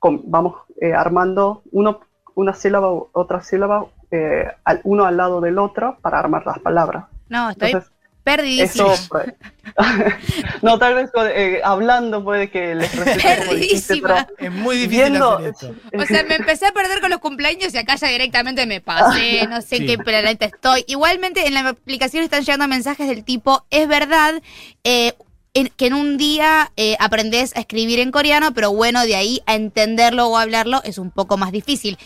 vamos 0.01 0.55
eh, 0.81 0.93
armando 0.93 1.62
uno, 1.72 2.00
una 2.36 2.53
sílaba, 2.53 2.89
otra 3.12 3.41
sílaba, 3.41 3.88
eh, 4.11 4.47
al- 4.63 4.81
uno 4.83 5.05
al 5.05 5.17
lado 5.17 5.41
del 5.41 5.57
otro 5.59 5.97
para 6.01 6.19
armar 6.19 6.45
las 6.45 6.59
palabras. 6.59 7.05
No, 7.29 7.49
estoy 7.51 7.69
Entonces, 7.69 7.91
perdidísima. 8.23 8.93
eso, 8.93 9.07
pues, 9.09 9.33
no, 10.61 10.77
tal 10.79 10.95
vez 10.95 11.09
eh, 11.33 11.61
hablando 11.63 12.23
puede 12.23 12.49
que 12.49 12.75
les 12.75 12.89
pero 12.89 13.05
Perdidísima. 13.21 14.27
Es 14.37 14.51
muy 14.51 14.75
difícil 14.77 14.99
viendo, 15.11 15.37
hacer 15.37 15.49
esto. 15.51 15.75
O 15.97 16.05
sea, 16.05 16.23
me 16.23 16.35
empecé 16.35 16.65
a 16.67 16.71
perder 16.71 17.01
con 17.01 17.09
los 17.09 17.19
cumpleaños 17.19 17.73
y 17.73 17.77
acá 17.77 17.95
ya 17.95 18.07
directamente 18.07 18.65
me 18.65 18.81
pasé, 18.81 19.47
no 19.47 19.61
sé 19.61 19.77
en 19.77 19.81
Sí. 19.83 19.87
qué 19.87 19.97
planeta 19.97 20.45
estoy. 20.45 20.83
Igualmente 20.87 21.47
en 21.47 21.53
la 21.53 21.69
aplicación 21.69 22.23
están 22.23 22.41
llegando 22.43 22.67
mensajes 22.67 23.07
del 23.07 23.23
tipo, 23.23 23.65
es 23.69 23.87
verdad 23.87 24.35
eh, 24.83 25.13
en- 25.53 25.69
que 25.69 25.87
en 25.87 25.93
un 25.93 26.17
día 26.17 26.71
eh, 26.77 26.95
aprendes 26.99 27.55
a 27.55 27.59
escribir 27.61 27.99
en 27.99 28.11
coreano, 28.11 28.53
pero 28.53 28.71
bueno, 28.71 29.01
de 29.03 29.15
ahí 29.15 29.41
a 29.47 29.55
entenderlo 29.55 30.27
o 30.27 30.37
hablarlo 30.37 30.81
es 30.83 30.97
un 30.97 31.09
poco 31.11 31.37
más 31.37 31.51
difícil. 31.51 31.97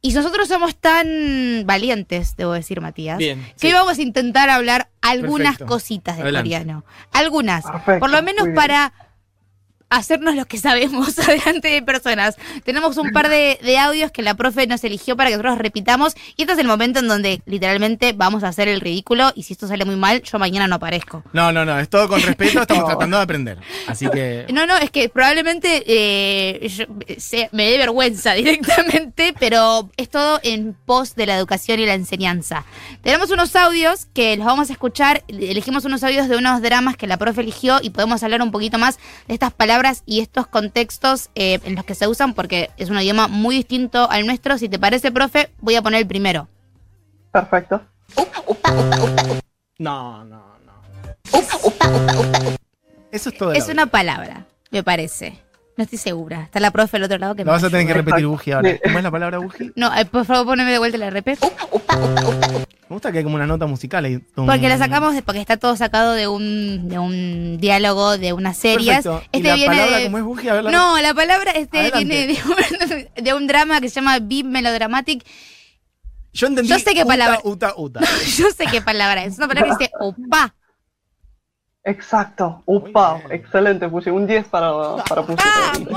Y 0.00 0.12
nosotros 0.12 0.46
somos 0.48 0.76
tan 0.76 1.06
valientes, 1.64 2.36
debo 2.36 2.52
decir, 2.52 2.80
Matías, 2.80 3.18
Bien, 3.18 3.42
que 3.44 3.52
sí. 3.56 3.66
hoy 3.68 3.72
vamos 3.72 3.98
a 3.98 4.02
intentar 4.02 4.48
hablar 4.48 4.90
algunas 5.02 5.52
Perfecto. 5.58 5.66
cositas 5.66 6.16
de 6.16 6.22
Adelante. 6.22 6.50
coreano. 6.50 6.84
Algunas. 7.12 7.64
Perfecto, 7.64 7.98
Por 8.00 8.10
lo 8.10 8.22
menos 8.22 8.46
para 8.54 8.92
hacernos 9.90 10.34
los 10.34 10.46
que 10.46 10.58
sabemos 10.58 11.16
delante 11.26 11.68
de 11.68 11.82
personas. 11.82 12.36
Tenemos 12.64 12.96
un 12.98 13.10
par 13.12 13.28
de, 13.28 13.58
de 13.62 13.78
audios 13.78 14.10
que 14.10 14.22
la 14.22 14.34
profe 14.34 14.66
nos 14.66 14.84
eligió 14.84 15.16
para 15.16 15.30
que 15.30 15.36
nosotros 15.36 15.58
repitamos 15.58 16.14
y 16.36 16.42
este 16.42 16.52
es 16.54 16.58
el 16.58 16.66
momento 16.66 16.98
en 17.00 17.08
donde 17.08 17.40
literalmente 17.46 18.12
vamos 18.12 18.44
a 18.44 18.48
hacer 18.48 18.68
el 18.68 18.80
ridículo 18.80 19.32
y 19.34 19.44
si 19.44 19.54
esto 19.54 19.66
sale 19.66 19.84
muy 19.84 19.96
mal, 19.96 20.22
yo 20.22 20.38
mañana 20.38 20.66
no 20.68 20.76
aparezco. 20.76 21.22
No, 21.32 21.52
no, 21.52 21.64
no, 21.64 21.78
es 21.78 21.88
todo 21.88 22.08
con 22.08 22.20
respeto, 22.20 22.60
estamos 22.62 22.82
No. 22.82 22.86
tratando 22.88 23.16
de 23.16 23.22
aprender. 23.22 23.58
Así 23.86 24.08
que. 24.10 24.46
No, 24.52 24.66
no, 24.66 24.76
es 24.76 24.90
que 24.90 25.08
probablemente 25.08 25.84
eh, 25.86 26.68
yo- 26.68 26.86
se- 27.18 27.48
me 27.52 27.70
dé 27.70 27.78
vergüenza 27.78 28.32
directamente, 28.34 29.34
pero 29.38 29.88
es 29.96 30.08
todo 30.10 30.40
en 30.42 30.74
pos 30.84 31.14
de 31.14 31.26
la 31.26 31.36
educación 31.36 31.80
y 31.80 31.86
la 31.86 31.94
enseñanza. 31.94 32.64
Tenemos 33.02 33.30
unos 33.30 33.54
audios 33.56 34.06
que 34.14 34.36
los 34.36 34.44
vamos 34.46 34.68
a 34.70 34.72
escuchar, 34.72 35.22
elegimos 35.28 35.84
unos 35.84 36.02
audios 36.02 36.28
de 36.28 36.36
unos 36.36 36.60
dramas 36.60 36.96
que 36.96 37.06
la 37.06 37.16
profe 37.16 37.40
eligió 37.42 37.78
y 37.82 37.90
podemos 37.90 38.22
hablar 38.22 38.42
un 38.42 38.50
poquito 38.50 38.78
más 38.78 38.98
de 39.28 39.34
estas 39.34 39.52
palabras 39.52 39.77
y 40.06 40.20
estos 40.20 40.46
contextos 40.46 41.30
eh, 41.34 41.60
en 41.64 41.74
los 41.74 41.84
que 41.84 41.94
se 41.94 42.06
usan 42.06 42.34
porque 42.34 42.70
es 42.76 42.90
un 42.90 42.98
idioma 42.98 43.28
muy 43.28 43.56
distinto 43.56 44.10
al 44.10 44.26
nuestro. 44.26 44.58
Si 44.58 44.68
te 44.68 44.78
parece, 44.78 45.12
profe, 45.12 45.50
voy 45.60 45.76
a 45.76 45.82
poner 45.82 46.00
el 46.00 46.06
primero. 46.06 46.48
Perfecto. 47.32 47.82
No, 49.78 50.24
no, 50.24 50.42
no. 50.66 50.82
Eso 53.12 53.28
es 53.30 53.38
todo. 53.38 53.52
Es 53.52 53.68
una 53.68 53.86
palabra, 53.86 54.46
me 54.70 54.82
parece. 54.82 55.38
No 55.76 55.84
estoy 55.84 55.98
segura. 55.98 56.42
Está 56.42 56.58
la 56.58 56.72
profe 56.72 56.96
al 56.96 57.04
otro 57.04 57.18
lado 57.18 57.36
que 57.36 57.44
Lo 57.44 57.52
me 57.52 57.52
vas 57.52 57.62
a 57.62 57.70
tener 57.70 57.86
que 57.86 57.94
repetir. 57.94 58.26
Buji, 58.26 58.50
ahora. 58.50 58.78
¿Cómo 58.82 58.98
es 58.98 59.04
la 59.04 59.10
palabra 59.12 59.38
Buji? 59.38 59.72
No, 59.76 59.96
eh, 59.96 60.04
por 60.06 60.24
favor, 60.24 60.46
poneme 60.46 60.72
de 60.72 60.78
vuelta 60.78 60.98
la 60.98 61.10
RP. 61.10 61.38
Me 62.88 62.94
gusta 62.94 63.12
que 63.12 63.18
hay 63.18 63.24
como 63.24 63.36
una 63.36 63.46
nota 63.46 63.66
musical 63.66 64.04
ahí. 64.04 64.18
Tum. 64.18 64.46
Porque 64.46 64.68
la 64.68 64.78
sacamos 64.78 65.14
de- 65.14 65.22
porque 65.22 65.40
está 65.40 65.58
todo 65.58 65.76
sacado 65.76 66.12
de 66.14 66.26
un, 66.26 66.88
de 66.88 66.98
un 66.98 67.58
diálogo 67.58 68.16
de 68.16 68.32
unas 68.32 68.56
series. 68.56 69.04
Perfecto. 69.04 69.22
¿Y 69.32 69.36
Este 69.38 69.48
la 69.48 69.54
viene 69.56 69.76
palabra 69.76 69.96
de- 69.98 70.04
cómo 70.04 70.18
es 70.18 70.24
Buji? 70.24 70.48
A 70.48 70.54
ver, 70.54 70.64
la- 70.64 70.70
No, 70.70 70.98
la 71.00 71.12
palabra 71.14 71.50
este 71.52 71.78
Adelante. 71.80 72.04
viene 72.04 72.26
de 72.32 72.38
un, 72.44 73.08
de 73.24 73.34
un 73.34 73.46
drama 73.46 73.80
que 73.82 73.88
se 73.90 73.96
llama 73.96 74.18
Beat 74.20 74.46
Melodramatic. 74.46 75.22
Yo 76.32 76.46
entendí. 76.46 76.68
yo 76.70 76.78
sé 76.78 76.94
qué 76.94 77.00
uta, 77.02 77.08
palabra- 77.08 77.40
Uta, 77.44 77.74
uta. 77.76 78.00
Yo 78.36 78.50
sé 78.50 78.66
qué 78.70 78.80
palabra 78.80 79.24
es. 79.24 79.32
Es 79.34 79.38
una 79.38 79.48
palabra 79.48 79.76
que 79.76 79.84
dice 79.84 79.92
opa. 80.00 80.54
Exacto. 81.84 82.62
Upa, 82.66 83.14
bien. 83.18 83.32
excelente, 83.32 83.88
Pushi. 83.88 84.10
Un 84.10 84.26
10 84.26 84.46
para, 84.48 84.70
para 85.08 85.22
Pushi. 85.26 85.42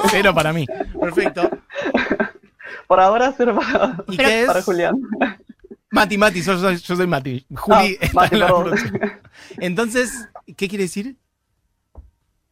Cero 0.09 0.33
para 0.33 0.51
mí. 0.53 0.65
Perfecto. 0.99 1.49
Por 2.87 2.99
ahora 2.99 3.31
sirve 3.33 3.53
para, 3.53 3.95
¿Y 4.09 4.17
Pero- 4.17 4.29
qué 4.29 4.41
es? 4.41 4.47
para 4.47 4.61
Julián. 4.61 4.95
Mati, 5.91 6.17
Mati, 6.17 6.41
yo 6.41 6.57
soy, 6.57 6.77
yo 6.77 6.95
soy 6.95 7.07
Mati. 7.07 7.45
Juli 7.53 7.97
Ah, 8.01 8.07
Mati, 8.13 8.37
la. 8.37 8.49
Entonces, 9.57 10.27
¿qué 10.55 10.69
quiere 10.69 10.85
decir? 10.85 11.17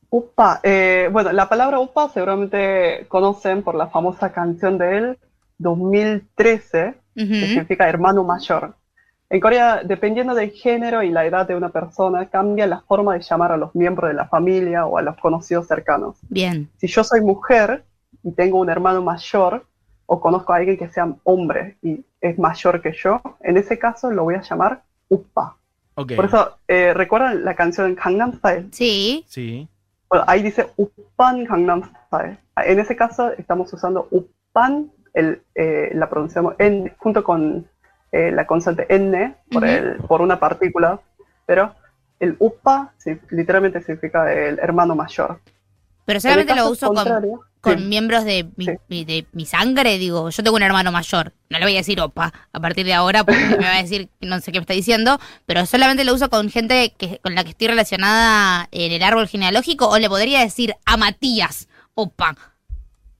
Upa, 0.09 0.59
eh, 0.63 1.07
bueno, 1.11 1.31
la 1.31 1.47
palabra 1.47 1.79
upa 1.79 2.09
seguramente 2.09 3.05
conocen 3.07 3.63
por 3.63 3.75
la 3.75 3.87
famosa 3.87 4.31
canción 4.33 4.77
de 4.77 4.97
él, 4.97 5.19
2013, 5.59 6.95
que 7.15 7.25
significa 7.25 7.87
hermano 7.87 8.23
mayor. 8.23 8.75
En 9.29 9.39
Corea, 9.39 9.81
dependiendo 9.85 10.33
del 10.33 10.49
género 10.49 11.03
y 11.03 11.11
la 11.11 11.25
edad 11.25 11.47
de 11.47 11.55
una 11.55 11.69
persona, 11.69 12.25
cambia 12.29 12.65
la 12.65 12.81
forma 12.81 13.13
de 13.13 13.21
llamar 13.21 13.51
a 13.51 13.57
los 13.57 13.75
miembros 13.75 14.09
de 14.09 14.15
la 14.15 14.27
familia 14.27 14.87
o 14.87 14.97
a 14.97 15.03
los 15.03 15.15
conocidos 15.17 15.67
cercanos. 15.67 16.17
Bien. 16.27 16.67
Si 16.77 16.87
yo 16.87 17.03
soy 17.03 17.21
mujer 17.21 17.85
y 18.23 18.31
tengo 18.31 18.59
un 18.59 18.69
hermano 18.69 19.03
mayor, 19.03 19.67
o 20.11 20.19
conozco 20.19 20.53
a 20.53 20.55
alguien 20.55 20.75
que 20.75 20.89
sea 20.89 21.07
hombre 21.23 21.77
y 21.83 22.03
es 22.19 22.39
mayor 22.39 22.81
que 22.81 22.91
yo, 22.93 23.21
en 23.41 23.57
ese 23.57 23.77
caso 23.77 24.09
lo 24.09 24.23
voy 24.23 24.35
a 24.35 24.41
llamar 24.41 24.81
upa. 25.07 25.55
Ok. 25.93 26.13
Por 26.15 26.25
eso, 26.25 26.57
eh, 26.67 26.95
¿recuerdan 26.95 27.45
la 27.45 27.53
canción 27.53 27.93
Gangnam 27.93 28.33
Style? 28.33 28.69
Sí. 28.71 29.23
Sí. 29.27 29.69
Bueno, 30.09 30.25
ahí 30.27 30.41
dice 30.41 30.67
Upan 30.77 31.43
Gangnam 31.43 31.83
Style. 32.07 32.39
En 32.65 32.79
ese 32.79 32.95
caso 32.95 33.31
estamos 33.33 33.71
usando 33.71 34.07
Upan, 34.09 34.91
el, 35.13 35.43
eh, 35.53 35.91
la 35.93 36.09
pronunciamos 36.09 36.55
en, 36.57 36.91
junto 36.97 37.23
con 37.23 37.67
eh, 38.11 38.31
la 38.31 38.47
consonante 38.47 38.87
N 38.93 39.35
por, 39.51 39.63
el, 39.63 39.97
por 39.97 40.21
una 40.21 40.39
partícula, 40.39 40.99
pero 41.45 41.75
el 42.19 42.35
Upa 42.39 42.93
sí, 42.97 43.15
literalmente 43.29 43.79
significa 43.81 44.33
el 44.33 44.57
hermano 44.57 44.95
mayor. 44.95 45.39
Pero 46.05 46.17
En 46.17 46.21
solamente 46.21 46.55
lo 46.55 46.71
uso 46.71 46.91
con, 46.91 47.05
con 47.61 47.77
Sí. 47.77 47.83
miembros 47.85 48.23
de 48.23 48.47
mi, 48.55 48.65
Sí. 48.65 48.71
mi- 48.87 49.03
de 49.05 49.25
mi 49.33 49.45
sangre, 49.45 49.97
digo, 49.97 50.29
yo 50.29 50.43
tengo 50.43 50.55
un 50.55 50.63
hermano 50.63 50.91
mayor, 50.93 51.33
no 51.49 51.59
le 51.59 51.65
voy 51.65 51.73
a 51.73 51.79
decir 51.79 51.99
opa 51.99 52.31
a 52.53 52.59
partir 52.59 52.85
de 52.85 52.93
ahora 52.93 53.23
porque 53.25 53.43
me 53.49 53.57
va 53.65 53.75
a 53.75 53.81
decir 53.81 54.09
no 54.21 54.39
sé 54.39 54.51
qué 54.51 54.59
me 54.59 54.63
está 54.63 54.73
diciendo, 54.73 55.19
pero 55.45 55.65
solamente 55.65 56.03
lo 56.05 56.13
uso 56.13 56.29
con 56.29 56.49
gente 56.49 56.93
que, 56.97 57.19
con 57.19 57.35
la 57.35 57.43
que 57.43 57.49
estoy 57.49 57.67
relacionada 57.67 58.67
en 58.71 58.91
el 58.93 59.03
árbol 59.03 59.27
genealógico 59.27 59.89
o 59.89 59.97
le 59.99 60.07
podría 60.07 60.39
decir 60.39 60.75
a 60.85 60.95
Matías 60.97 61.67
opa. 61.95 62.35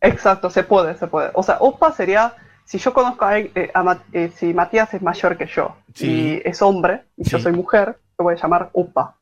Exacto, 0.01 0.50
se 0.50 0.63
puede, 0.63 0.98
se 0.98 1.08
puede. 1.08 1.31
O 1.34 1.43
sea, 1.43 1.58
opa 1.60 1.91
sería, 1.91 2.34
si 2.63 2.77
yo 2.77 2.93
conozco 2.93 3.25
a, 3.25 3.31
alguien, 3.31 3.51
eh, 3.55 3.72
a 3.74 3.98
eh, 4.13 4.31
si 4.36 4.53
Matías 4.53 4.93
es 4.93 5.01
mayor 5.01 5.38
que 5.38 5.48
yo 5.48 5.75
Sí. 5.93 6.39
y 6.46 6.48
es 6.48 6.62
hombre 6.62 7.03
y 7.17 7.27
yo 7.29 7.39
soy 7.39 7.51
mujer, 7.51 8.00
lo 8.17 8.24
voy 8.24 8.36
a 8.36 8.41
llamar 8.41 8.69
opa. 8.74 9.17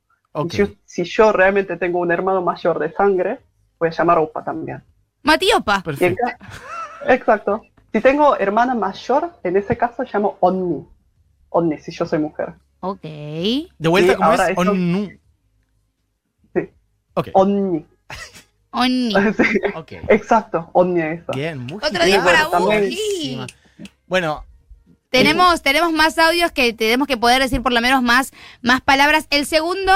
Y 0.46 0.50
yo- 0.56 0.68
si 0.86 1.04
yo 1.06 1.32
realmente 1.32 1.78
tengo 1.78 1.98
un 1.98 2.12
hermano 2.12 2.44
mayor 2.44 2.78
de 2.78 2.92
sangre, 2.94 3.40
voy 3.80 3.90
a 3.90 3.92
llamar 3.92 4.20
opa 4.20 4.44
también. 4.44 4.84
Mati 5.28 5.52
opa. 5.54 5.76
Y 5.76 5.78
en 5.78 5.84
Perfecto. 5.84 6.24
ca- 6.26 7.14
Exacto. 7.14 7.62
Si 7.94 8.02
tengo 8.02 8.36
hermana 8.38 8.74
mayor, 8.76 9.32
en 9.44 9.58
ese 9.58 9.78
caso 9.78 10.04
llamo 10.12 10.38
onni. 10.40 10.86
Onni, 11.50 11.78
si 11.80 11.92
yo 11.92 12.06
soy 12.06 12.20
mujer. 12.20 12.54
Ok. 12.80 13.02
De 13.02 13.88
vuelta, 13.90 14.14
Sí, 14.14 14.18
¿cómo 14.18 14.34
es? 14.34 14.40
eso- 14.40 14.62
Onu. 14.62 15.10
Sí. 16.54 16.70
Ok. 17.14 17.28
Onni. 17.34 17.86
Onni. 18.72 19.14
Sí, 19.38 19.60
Ok. 19.76 19.92
Exacto, 20.10 20.70
onni 20.74 21.02
eso. 21.02 21.32
Bien, 21.34 21.58
muy 21.60 21.78
Otro 21.84 22.04
día 22.06 22.24
para 22.24 22.48
Buji. 22.48 23.40
Bueno, 24.08 24.44
Tenemos, 25.10 25.62
tenemos 25.62 25.92
más 25.94 26.18
audios 26.20 26.52
que 26.52 26.74
tenemos 26.74 27.08
que 27.08 27.18
poder 27.18 27.42
decir 27.42 27.62
por 27.64 27.72
lo 27.74 27.82
menos 27.82 28.04
más, 28.04 28.32
más 28.62 28.82
palabras. 28.82 29.26
El 29.30 29.46
segundo. 29.46 29.92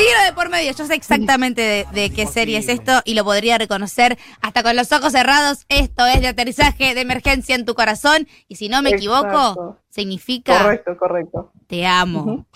Tiro 0.00 0.24
de 0.24 0.32
por 0.32 0.48
medio, 0.48 0.72
yo 0.72 0.86
sé 0.86 0.94
exactamente 0.94 1.60
de, 1.60 1.86
de 1.92 2.10
qué 2.10 2.26
serie 2.26 2.56
es 2.58 2.68
esto 2.68 3.02
y 3.04 3.14
lo 3.14 3.22
podría 3.24 3.58
reconocer 3.58 4.18
hasta 4.40 4.62
con 4.62 4.74
los 4.74 4.90
ojos 4.92 5.12
cerrados. 5.12 5.66
Esto 5.68 6.06
es 6.06 6.20
de 6.22 6.28
aterrizaje 6.28 6.94
de 6.94 7.00
emergencia 7.02 7.54
en 7.54 7.64
tu 7.66 7.74
corazón 7.74 8.26
y 8.48 8.56
si 8.56 8.68
no 8.70 8.80
me 8.82 8.90
equivoco, 8.90 9.26
Exacto. 9.28 9.78
significa 9.90 10.58
Correcto, 10.62 10.96
correcto. 10.96 11.52
te 11.66 11.86
amo. 11.86 12.46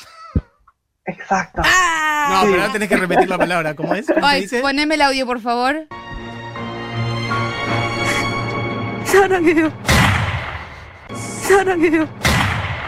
Exacto. 1.05 1.61
¡Ah! 1.65 2.29
no, 2.31 2.41
Sí. 2.41 2.47
pero 2.51 2.63
ahora 2.63 2.73
tenés 2.73 2.89
que 2.89 2.97
repetir 2.97 3.29
la 3.29 3.37
palabra. 3.37 3.75
¿Cómo 3.77 3.95
es? 3.95 4.07
¿Cómo 4.07 4.27
Ay, 4.27 4.43
dice? 4.43 4.61
poneme 4.61 4.95
el 4.95 5.03
audio, 5.03 5.27
por 5.27 5.41
favor. 5.41 5.87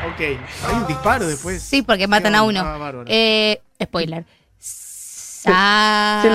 Ok. 0.07 0.21
Hay 0.21 0.75
un 0.75 0.87
disparo 0.87 1.27
después. 1.27 1.63
Sí, 1.63 1.83
porque 1.83 2.07
matan 2.07 2.35
a 2.35 2.43
uno. 2.43 2.61
Ah, 2.61 2.77
bárbaro. 2.79 3.05
Eh, 3.09 3.61
spoiler. 3.83 4.25
Sí, 5.47 6.29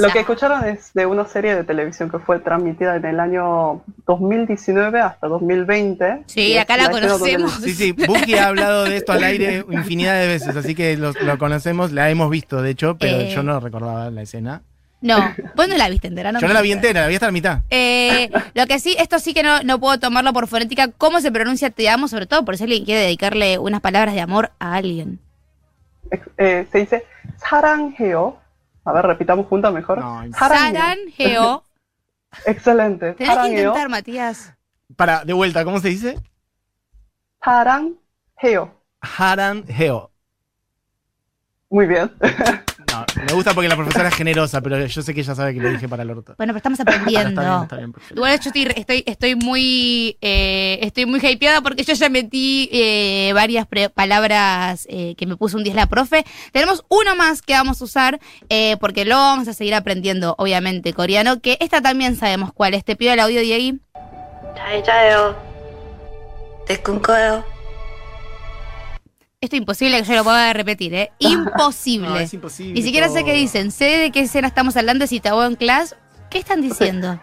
lo- 0.00 0.10
que 0.12 0.20
escucharon 0.20 0.64
es 0.64 0.92
de 0.94 1.06
una 1.06 1.26
serie 1.26 1.56
de 1.56 1.64
televisión 1.64 2.08
que 2.10 2.18
fue 2.20 2.38
transmitida 2.38 2.94
en 2.96 3.04
el 3.04 3.18
año 3.18 3.82
2019 4.06 5.00
hasta 5.00 5.26
2020. 5.26 6.22
Sí, 6.26 6.56
acá 6.56 6.76
la 6.76 6.90
conocemos. 6.90 7.52
Sí, 7.62 7.74
sí, 7.74 7.92
Buki 7.92 8.34
ha 8.34 8.46
hablado 8.46 8.84
de 8.84 8.96
esto 8.98 9.12
al 9.12 9.24
aire 9.24 9.64
infinidad 9.70 10.20
de 10.20 10.28
veces, 10.28 10.54
así 10.56 10.74
que 10.76 10.96
lo, 10.96 11.12
lo 11.12 11.36
conocemos, 11.38 11.90
la 11.92 12.10
hemos 12.10 12.30
visto, 12.30 12.62
de 12.62 12.70
hecho, 12.70 12.96
pero 12.96 13.22
Eh. 13.22 13.32
yo 13.34 13.42
no 13.42 13.58
recordaba 13.60 14.10
la 14.10 14.22
escena. 14.22 14.62
No, 15.00 15.18
vos 15.56 15.66
no 15.66 15.76
la 15.76 15.88
viste 15.88 16.06
entera, 16.06 16.30
¿no? 16.30 16.38
Yo 16.38 16.46
no 16.46 16.54
la 16.54 16.62
vi 16.62 16.70
entera, 16.70 17.00
la 17.02 17.08
vi 17.08 17.14
hasta 17.14 17.26
la 17.26 17.32
mitad. 17.32 17.58
Eh, 17.70 18.30
lo 18.54 18.66
que 18.68 18.78
sí, 18.78 18.94
esto 19.00 19.18
sí 19.18 19.34
que 19.34 19.42
no, 19.42 19.60
no 19.64 19.80
puedo 19.80 19.98
tomarlo 19.98 20.32
por 20.32 20.46
fonética. 20.46 20.88
¿Cómo 20.96 21.20
se 21.20 21.32
pronuncia 21.32 21.70
te 21.70 21.88
amo? 21.88 22.06
Sobre 22.06 22.26
todo 22.26 22.44
por 22.44 22.56
si 22.56 22.62
alguien 22.62 22.84
quiere 22.84 23.00
dedicarle 23.00 23.58
unas 23.58 23.80
palabras 23.80 24.14
de 24.14 24.20
amor 24.20 24.52
a 24.60 24.76
alguien. 24.76 25.18
ex- 26.11 26.29
eh, 26.37 26.67
se 26.71 26.77
dice 26.79 27.05
사랑해요. 27.37 28.37
A 28.85 28.93
ver, 28.93 29.05
repitamos 29.05 29.47
juntas 29.47 29.73
mejor. 29.73 29.99
No, 29.99 30.23
Saran 30.37 30.97
Geo. 31.11 31.63
Excelente. 32.45 33.13
Tenés 33.13 33.17
que 33.17 33.25
사랑해요. 33.25 33.69
intentar, 33.69 33.89
Matías. 33.89 34.53
Para, 34.95 35.25
de 35.25 35.33
vuelta, 35.33 35.63
¿cómo 35.65 35.79
se 35.79 35.89
dice? 35.89 36.17
사랑해요. 37.43 38.73
Haran 39.01 39.63
Heo. 39.67 40.11
Muy 41.69 41.85
bien. 41.87 42.11
No, 43.16 43.22
me 43.26 43.32
gusta 43.32 43.52
porque 43.54 43.68
la 43.68 43.76
profesora 43.76 44.08
es 44.08 44.14
generosa, 44.14 44.60
pero 44.60 44.84
yo 44.86 45.02
sé 45.02 45.14
que 45.14 45.20
ella 45.20 45.34
sabe 45.34 45.54
que 45.54 45.60
lo 45.60 45.70
dije 45.70 45.88
para 45.88 46.02
el 46.02 46.10
orto. 46.10 46.34
Bueno, 46.36 46.52
pero 46.52 46.58
estamos 46.58 46.80
aprendiendo. 46.80 47.40
Está 47.40 47.50
bien, 47.50 47.62
está 47.62 47.76
bien, 47.76 47.92
perfecto. 47.92 48.14
Igual 48.16 48.40
yo 48.40 48.50
estoy, 48.50 48.72
estoy, 48.76 49.04
estoy 49.06 49.34
muy 49.36 50.16
eh, 50.20 50.78
estoy 50.82 51.06
muy 51.06 51.20
hypeada 51.20 51.60
porque 51.60 51.82
yo 51.84 51.94
ya 51.94 52.08
metí 52.08 52.68
eh, 52.72 53.32
varias 53.34 53.66
pre- 53.66 53.90
palabras 53.90 54.86
eh, 54.90 55.14
que 55.16 55.26
me 55.26 55.36
puso 55.36 55.56
un 55.56 55.64
10 55.64 55.76
la 55.76 55.86
profe. 55.86 56.24
Tenemos 56.52 56.84
uno 56.88 57.16
más 57.16 57.42
que 57.42 57.52
vamos 57.54 57.80
a 57.80 57.84
usar 57.84 58.20
eh, 58.48 58.76
porque 58.80 59.04
luego 59.04 59.20
vamos 59.22 59.48
a 59.48 59.52
seguir 59.52 59.74
aprendiendo, 59.74 60.34
obviamente, 60.38 60.92
coreano, 60.92 61.40
que 61.40 61.56
esta 61.60 61.80
también 61.80 62.16
sabemos 62.16 62.52
cuál 62.52 62.74
es. 62.74 62.84
Te 62.84 62.96
pido 62.96 63.12
el 63.12 63.20
audio, 63.20 63.40
Diegui. 63.40 63.80
Esto 69.42 69.56
es 69.56 69.62
imposible 69.62 69.98
que 69.98 70.04
yo 70.04 70.14
lo 70.14 70.22
pueda 70.22 70.52
repetir, 70.52 70.94
¿eh? 70.94 71.10
Imposible. 71.18 72.08
no, 72.08 72.16
es 72.16 72.32
imposible. 72.32 72.74
Ni 72.74 72.82
siquiera 72.82 73.08
todo. 73.08 73.16
sé 73.16 73.24
qué 73.24 73.32
dicen. 73.32 73.72
Sé 73.72 73.84
de 73.84 74.12
qué 74.12 74.20
escena 74.20 74.46
estamos 74.46 74.76
hablando, 74.76 75.04
si 75.08 75.18
te 75.18 75.30
en 75.30 75.56
class. 75.56 75.96
¿Qué 76.30 76.38
están 76.38 76.62
diciendo? 76.62 77.18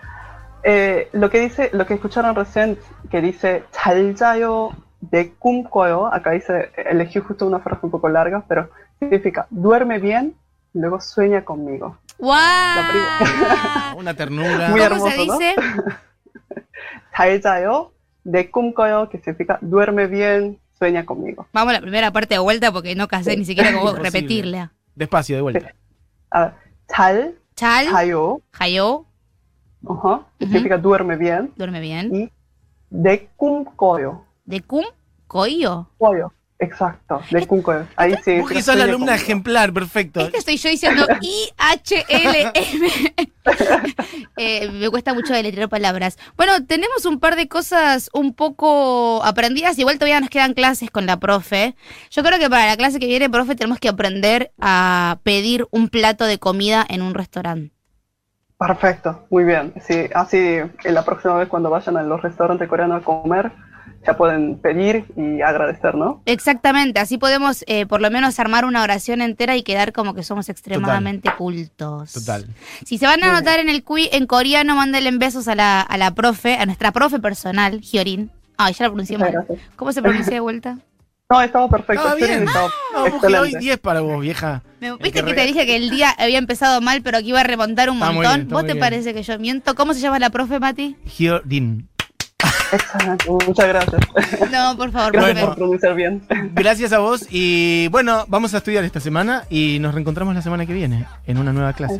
Eh, 0.63 1.07
lo 1.13 1.29
que 1.29 1.39
dice, 1.39 1.69
lo 1.71 1.85
que 1.85 1.93
escucharon 1.93 2.35
recién, 2.35 2.77
que 3.09 3.21
dice, 3.21 3.63
Chaljayo 3.71 4.71
de 4.99 5.31
kumkoyo, 5.31 6.13
acá 6.13 6.31
dice, 6.31 6.73
elegí 6.75 7.19
justo 7.19 7.47
una 7.47 7.59
frase 7.59 7.85
un 7.85 7.91
poco 7.91 8.09
larga, 8.09 8.43
pero 8.49 8.69
significa, 8.99 9.47
duerme 9.49 9.99
bien, 9.99 10.35
luego 10.73 10.99
sueña 10.99 11.45
conmigo. 11.45 11.99
¡Wow! 12.17 12.35
una 13.97 14.13
ternura. 14.13 14.71
Muy 14.71 14.81
hermoso, 14.81 15.15
¿Cómo 15.15 15.37
se 15.37 15.45
dice? 15.45 15.55
¿no? 17.65 17.93
de 18.25 18.51
kumkoyo, 18.51 19.09
que 19.09 19.19
significa, 19.19 19.57
duerme 19.61 20.07
bien, 20.07 20.59
sueña 20.79 21.05
conmigo. 21.05 21.45
Vamos 21.53 21.71
a 21.71 21.73
la 21.73 21.81
primera 21.81 22.11
parte 22.11 22.35
de 22.35 22.39
vuelta 22.39 22.71
porque 22.71 22.95
no 22.95 23.07
casé 23.07 23.37
ni 23.37 23.45
siquiera 23.45 23.73
como 23.73 23.93
repetirla. 23.93 24.71
Despacio, 24.95 25.35
de 25.35 25.41
vuelta. 25.41 25.75
A 26.31 26.39
ver, 26.41 26.53
chal. 26.87 27.35
Chal. 27.55 27.87
Hayo. 27.93 28.41
Hayo. 28.53 29.05
Ajá. 29.85 29.93
Uh 29.93 30.01
-huh. 30.01 30.25
Significa 30.39 30.77
duerme 30.77 31.15
bien. 31.15 31.53
Duerme 31.55 31.79
bien. 31.79 32.15
Y 32.15 32.31
de 32.89 33.29
cum 33.35 33.65
coyo. 33.75 34.21
De 34.45 34.61
cum 34.61 34.85
coyo. 35.27 35.87
Coyo. 35.97 36.31
Exacto, 36.61 37.21
de 37.31 37.47
Cunco. 37.47 37.73
Ahí 37.95 38.15
sí. 38.23 38.37
Vos 38.41 38.49
que 38.49 38.75
la 38.75 38.83
alumna 38.83 39.15
ejemplar, 39.15 39.71
perfecto. 39.71 40.19
Este 40.19 40.39
estoy 40.39 40.57
yo 40.57 40.69
diciendo 40.69 41.07
I-H-L-M. 41.21 42.53
Eh, 44.37 44.69
me 44.69 44.89
cuesta 44.89 45.13
mucho 45.13 45.33
deletrear 45.33 45.67
palabras. 45.69 46.17
Bueno, 46.37 46.65
tenemos 46.65 47.05
un 47.05 47.19
par 47.19 47.35
de 47.35 47.47
cosas 47.47 48.09
un 48.13 48.33
poco 48.33 49.21
aprendidas. 49.23 49.77
Igual 49.79 49.97
todavía 49.97 50.21
nos 50.21 50.29
quedan 50.29 50.53
clases 50.53 50.91
con 50.91 51.05
la 51.05 51.19
profe. 51.19 51.75
Yo 52.11 52.23
creo 52.23 52.39
que 52.39 52.49
para 52.49 52.67
la 52.67 52.77
clase 52.77 52.99
que 52.99 53.07
viene, 53.07 53.29
profe, 53.29 53.55
tenemos 53.55 53.79
que 53.79 53.89
aprender 53.89 54.51
a 54.61 55.17
pedir 55.23 55.67
un 55.71 55.89
plato 55.89 56.25
de 56.25 56.37
comida 56.37 56.85
en 56.87 57.01
un 57.01 57.15
restaurante. 57.15 57.73
Perfecto, 58.57 59.25
muy 59.29 59.45
bien. 59.45 59.73
Sí, 59.81 60.09
así 60.13 60.37
en 60.37 60.93
la 60.93 61.03
próxima 61.03 61.35
vez 61.35 61.49
cuando 61.49 61.69
vayan 61.69 61.97
a 61.97 62.03
los 62.03 62.21
restaurantes 62.21 62.67
coreanos 62.67 63.01
a 63.01 63.05
comer 63.05 63.51
ya 64.05 64.17
pueden 64.17 64.57
pedir 64.59 65.05
y 65.15 65.41
agradecer, 65.41 65.95
¿no? 65.95 66.21
Exactamente, 66.25 66.99
así 66.99 67.17
podemos 67.17 67.63
eh, 67.67 67.85
por 67.85 68.01
lo 68.01 68.09
menos 68.11 68.39
armar 68.39 68.65
una 68.65 68.83
oración 68.83 69.21
entera 69.21 69.55
y 69.55 69.63
quedar 69.63 69.93
como 69.93 70.13
que 70.13 70.23
somos 70.23 70.49
extremadamente 70.49 71.29
cultos. 71.37 72.13
Total. 72.13 72.45
Si 72.85 72.97
se 72.97 73.05
van 73.05 73.23
a 73.23 73.29
anotar 73.29 73.59
en 73.59 73.69
el 73.69 73.83
quiz 73.83 74.09
en 74.11 74.25
coreano, 74.27 74.75
mándenle 74.75 75.11
besos 75.17 75.47
a 75.47 75.55
la, 75.55 75.81
a 75.81 75.97
la 75.97 76.11
profe, 76.15 76.55
a 76.55 76.65
nuestra 76.65 76.91
profe 76.91 77.19
personal, 77.19 77.81
Hyorin. 77.81 78.31
Ay, 78.57 78.73
ya 78.73 78.85
la 78.85 78.89
pronuncié 78.89 79.17
mal. 79.17 79.31
gracias. 79.31 79.59
¿Cómo 79.75 79.91
se 79.91 80.01
pronuncia 80.01 80.33
de 80.33 80.39
vuelta? 80.39 80.77
No, 81.31 81.39
estaba 81.41 81.69
perfecto. 81.69 82.03
Ah, 82.07 82.15
bien. 82.15 82.43
Estaba 82.43 82.69
No, 83.29 83.41
hoy 83.41 83.53
10 83.59 83.77
para 83.79 84.01
vos, 84.01 84.19
vieja. 84.19 84.63
Me- 84.79 84.93
Viste 84.93 85.11
que 85.21 85.25
que 85.25 85.33
te 85.35 85.45
dije 85.45 85.65
que 85.67 85.75
el 85.75 85.91
día 85.91 86.09
había 86.17 86.39
empezado 86.39 86.81
mal, 86.81 87.01
pero 87.03 87.19
que 87.19 87.25
iba 87.25 87.39
a 87.39 87.43
remontar 87.43 87.89
un 87.91 87.97
Está 87.97 88.11
montón. 88.11 88.35
bien, 88.35 88.47
¿Vos 88.49 88.61
te 88.61 88.73
bien. 88.73 88.79
parece 88.79 89.13
que 89.13 89.21
yo 89.21 89.37
miento? 89.37 89.75
¿Cómo 89.75 89.93
se 89.93 89.99
llama 89.99 90.17
la 90.17 90.31
profe, 90.31 90.59
Mati? 90.59 90.95
Hyorin. 91.17 91.87
Excelente, 92.71 93.25
muchas 93.47 93.67
gracias. 93.67 94.01
No, 94.51 94.77
por 94.77 94.91
favor, 94.91 95.13
Gracias 95.13 95.45
por 95.45 95.55
pronunciar 95.55 95.95
bien. 95.95 96.21
Gracias 96.53 96.93
a 96.93 96.99
vos 96.99 97.27
y 97.29 97.87
bueno, 97.89 98.25
vamos 98.27 98.53
a 98.53 98.57
estudiar 98.57 98.83
esta 98.83 98.99
semana 98.99 99.43
y 99.49 99.77
nos 99.79 99.93
reencontramos 99.93 100.35
la 100.35 100.41
semana 100.41 100.65
que 100.65 100.73
viene 100.73 101.05
en 101.25 101.37
una 101.37 101.53
nueva 101.53 101.73
clase. 101.73 101.99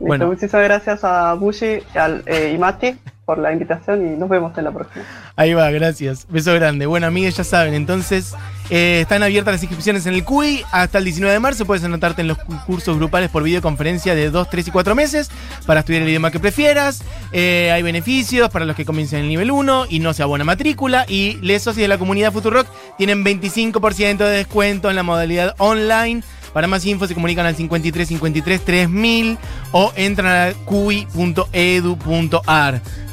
Bueno. 0.00 0.28
Muchísimas 0.28 0.64
gracias 0.64 1.04
a 1.04 1.34
Bushi 1.34 1.82
y, 1.94 1.98
al, 1.98 2.22
eh, 2.26 2.52
y 2.54 2.58
Mati 2.58 2.96
por 3.30 3.38
la 3.38 3.52
invitación 3.52 4.04
y 4.04 4.16
nos 4.16 4.28
vemos 4.28 4.58
en 4.58 4.64
la 4.64 4.72
próxima. 4.72 5.04
Ahí 5.36 5.54
va, 5.54 5.70
gracias. 5.70 6.26
Beso 6.28 6.52
grande. 6.52 6.86
Bueno, 6.86 7.06
amigues, 7.06 7.36
ya 7.36 7.44
saben, 7.44 7.74
entonces 7.74 8.34
eh, 8.70 8.98
están 9.02 9.22
abiertas 9.22 9.54
las 9.54 9.62
inscripciones 9.62 10.04
en 10.06 10.14
el 10.14 10.24
CUI 10.24 10.64
hasta 10.72 10.98
el 10.98 11.04
19 11.04 11.32
de 11.32 11.38
marzo. 11.38 11.64
Puedes 11.64 11.84
anotarte 11.84 12.22
en 12.22 12.26
los 12.26 12.38
cu- 12.38 12.58
cursos 12.66 12.96
grupales 12.96 13.30
por 13.30 13.44
videoconferencia 13.44 14.16
de 14.16 14.30
2, 14.30 14.50
3 14.50 14.66
y 14.66 14.70
4 14.72 14.96
meses 14.96 15.30
para 15.64 15.78
estudiar 15.80 16.02
el 16.02 16.08
idioma 16.08 16.32
que 16.32 16.40
prefieras. 16.40 17.04
Eh, 17.30 17.70
hay 17.72 17.82
beneficios 17.82 18.50
para 18.50 18.64
los 18.64 18.74
que 18.74 18.84
comiencen 18.84 19.20
el 19.20 19.28
nivel 19.28 19.52
1 19.52 19.86
y 19.88 20.00
no 20.00 20.12
se 20.12 20.24
abona 20.24 20.42
matrícula. 20.42 21.04
Y 21.06 21.36
les 21.40 21.62
socios 21.62 21.82
de 21.82 21.88
la 21.88 21.98
comunidad 21.98 22.32
Futurock 22.32 22.66
tienen 22.98 23.24
25% 23.24 24.16
de 24.18 24.30
descuento 24.38 24.90
en 24.90 24.96
la 24.96 25.04
modalidad 25.04 25.54
online 25.58 26.24
Para 26.52 26.66
más 26.66 26.84
info 26.86 27.06
se 27.06 27.14
comunican 27.14 27.46
al 27.46 27.54
53 27.56 28.08
53 28.08 28.64
3000 28.64 29.38
o 29.72 29.92
entran 29.96 30.50
a 30.50 30.52
cui.edu.ar. 30.64 31.20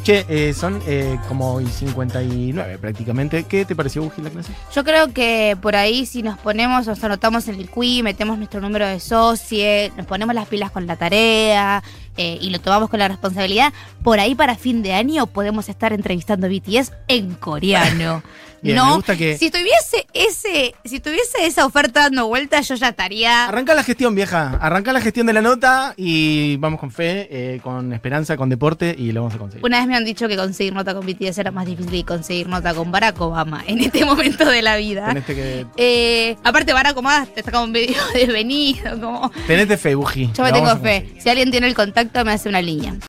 Che, 0.07 0.25
eh, 0.29 0.53
son 0.53 0.81
eh, 0.87 1.19
como 1.27 1.59
y 1.59 1.67
59 1.67 2.77
prácticamente. 2.77 3.43
¿Qué 3.43 3.65
te 3.65 3.75
pareció, 3.75 4.03
Buji, 4.03 4.21
la 4.21 4.29
clase? 4.29 4.53
Yo 4.73 4.85
creo 4.85 5.11
que 5.11 5.57
por 5.61 5.75
ahí 5.75 6.05
si 6.05 6.23
nos 6.23 6.37
ponemos, 6.37 6.87
nos 6.87 7.03
anotamos 7.03 7.49
en 7.49 7.55
el 7.55 7.69
QI, 7.69 8.03
metemos 8.03 8.37
nuestro 8.37 8.61
número 8.61 8.87
de 8.87 9.01
socie, 9.01 9.91
nos 9.97 10.05
ponemos 10.05 10.33
las 10.33 10.47
pilas 10.47 10.71
con 10.71 10.87
la 10.87 10.95
tarea 10.95 11.83
eh, 12.15 12.37
y 12.39 12.51
lo 12.51 12.61
tomamos 12.61 12.89
con 12.89 12.99
la 12.99 13.09
responsabilidad, 13.09 13.73
por 14.01 14.21
ahí 14.21 14.33
para 14.33 14.55
fin 14.55 14.81
de 14.81 14.93
año 14.93 15.27
podemos 15.27 15.67
estar 15.67 15.91
entrevistando 15.91 16.47
BTS 16.47 16.93
en 17.09 17.33
coreano. 17.35 18.23
Bien, 18.61 18.75
no, 18.77 18.85
me 18.87 18.95
gusta 18.95 19.15
que- 19.15 19.37
si 19.37 19.51
tuviese 19.51 20.07
ese, 20.13 20.73
si 20.83 20.99
tuviese 20.99 21.45
esa 21.45 21.65
oferta 21.65 22.01
dando 22.01 22.27
vueltas, 22.27 22.67
yo 22.67 22.75
ya 22.75 22.89
estaría. 22.89 23.45
Arranca 23.45 23.73
la 23.73 23.83
gestión, 23.83 24.15
vieja. 24.15 24.57
Arranca 24.61 24.93
la 24.93 25.01
gestión 25.01 25.27
de 25.27 25.33
la 25.33 25.41
nota 25.41 25.93
y 25.97 26.57
vamos 26.57 26.79
con 26.79 26.91
fe, 26.91 27.27
eh, 27.29 27.59
con 27.61 27.93
esperanza, 27.93 28.35
con 28.37 28.49
deporte 28.49 28.95
y 28.97 29.11
lo 29.11 29.21
vamos 29.21 29.35
a 29.35 29.37
conseguir. 29.37 29.65
Una 29.65 29.79
vez 29.79 29.87
me 29.87 29.95
han 29.95 30.05
dicho 30.05 30.27
que 30.27 30.35
conseguir 30.35 30.73
nota 30.73 30.93
con 30.93 31.05
BTS 31.05 31.37
era 31.39 31.51
más 31.51 31.65
difícil 31.65 31.91
que 31.91 32.03
conseguir 32.03 32.47
nota 32.47 32.73
con 32.73 32.91
Barack 32.91 33.19
Obama 33.21 33.63
en 33.67 33.79
este 33.79 34.03
momento 34.05 34.45
de 34.45 34.61
la 34.61 34.77
vida. 34.77 35.07
Tenés 35.07 35.25
que, 35.25 35.65
Eh, 35.77 36.35
aparte, 36.43 36.73
Barack 36.73 36.97
Obama 36.97 37.27
está 37.35 37.51
como 37.51 37.67
medio 37.67 37.95
desvenido, 38.13 38.99
como... 38.99 39.31
tenés 39.45 39.79
fe, 39.79 39.95
Buji. 39.95 40.31
Yo 40.35 40.43
me 40.43 40.51
tengo 40.51 40.75
fe. 40.77 41.09
Si 41.19 41.29
alguien 41.29 41.51
tiene 41.51 41.67
el 41.67 41.75
contacto, 41.75 42.23
me 42.25 42.31
hace 42.33 42.49
una 42.49 42.61
línea. 42.61 42.95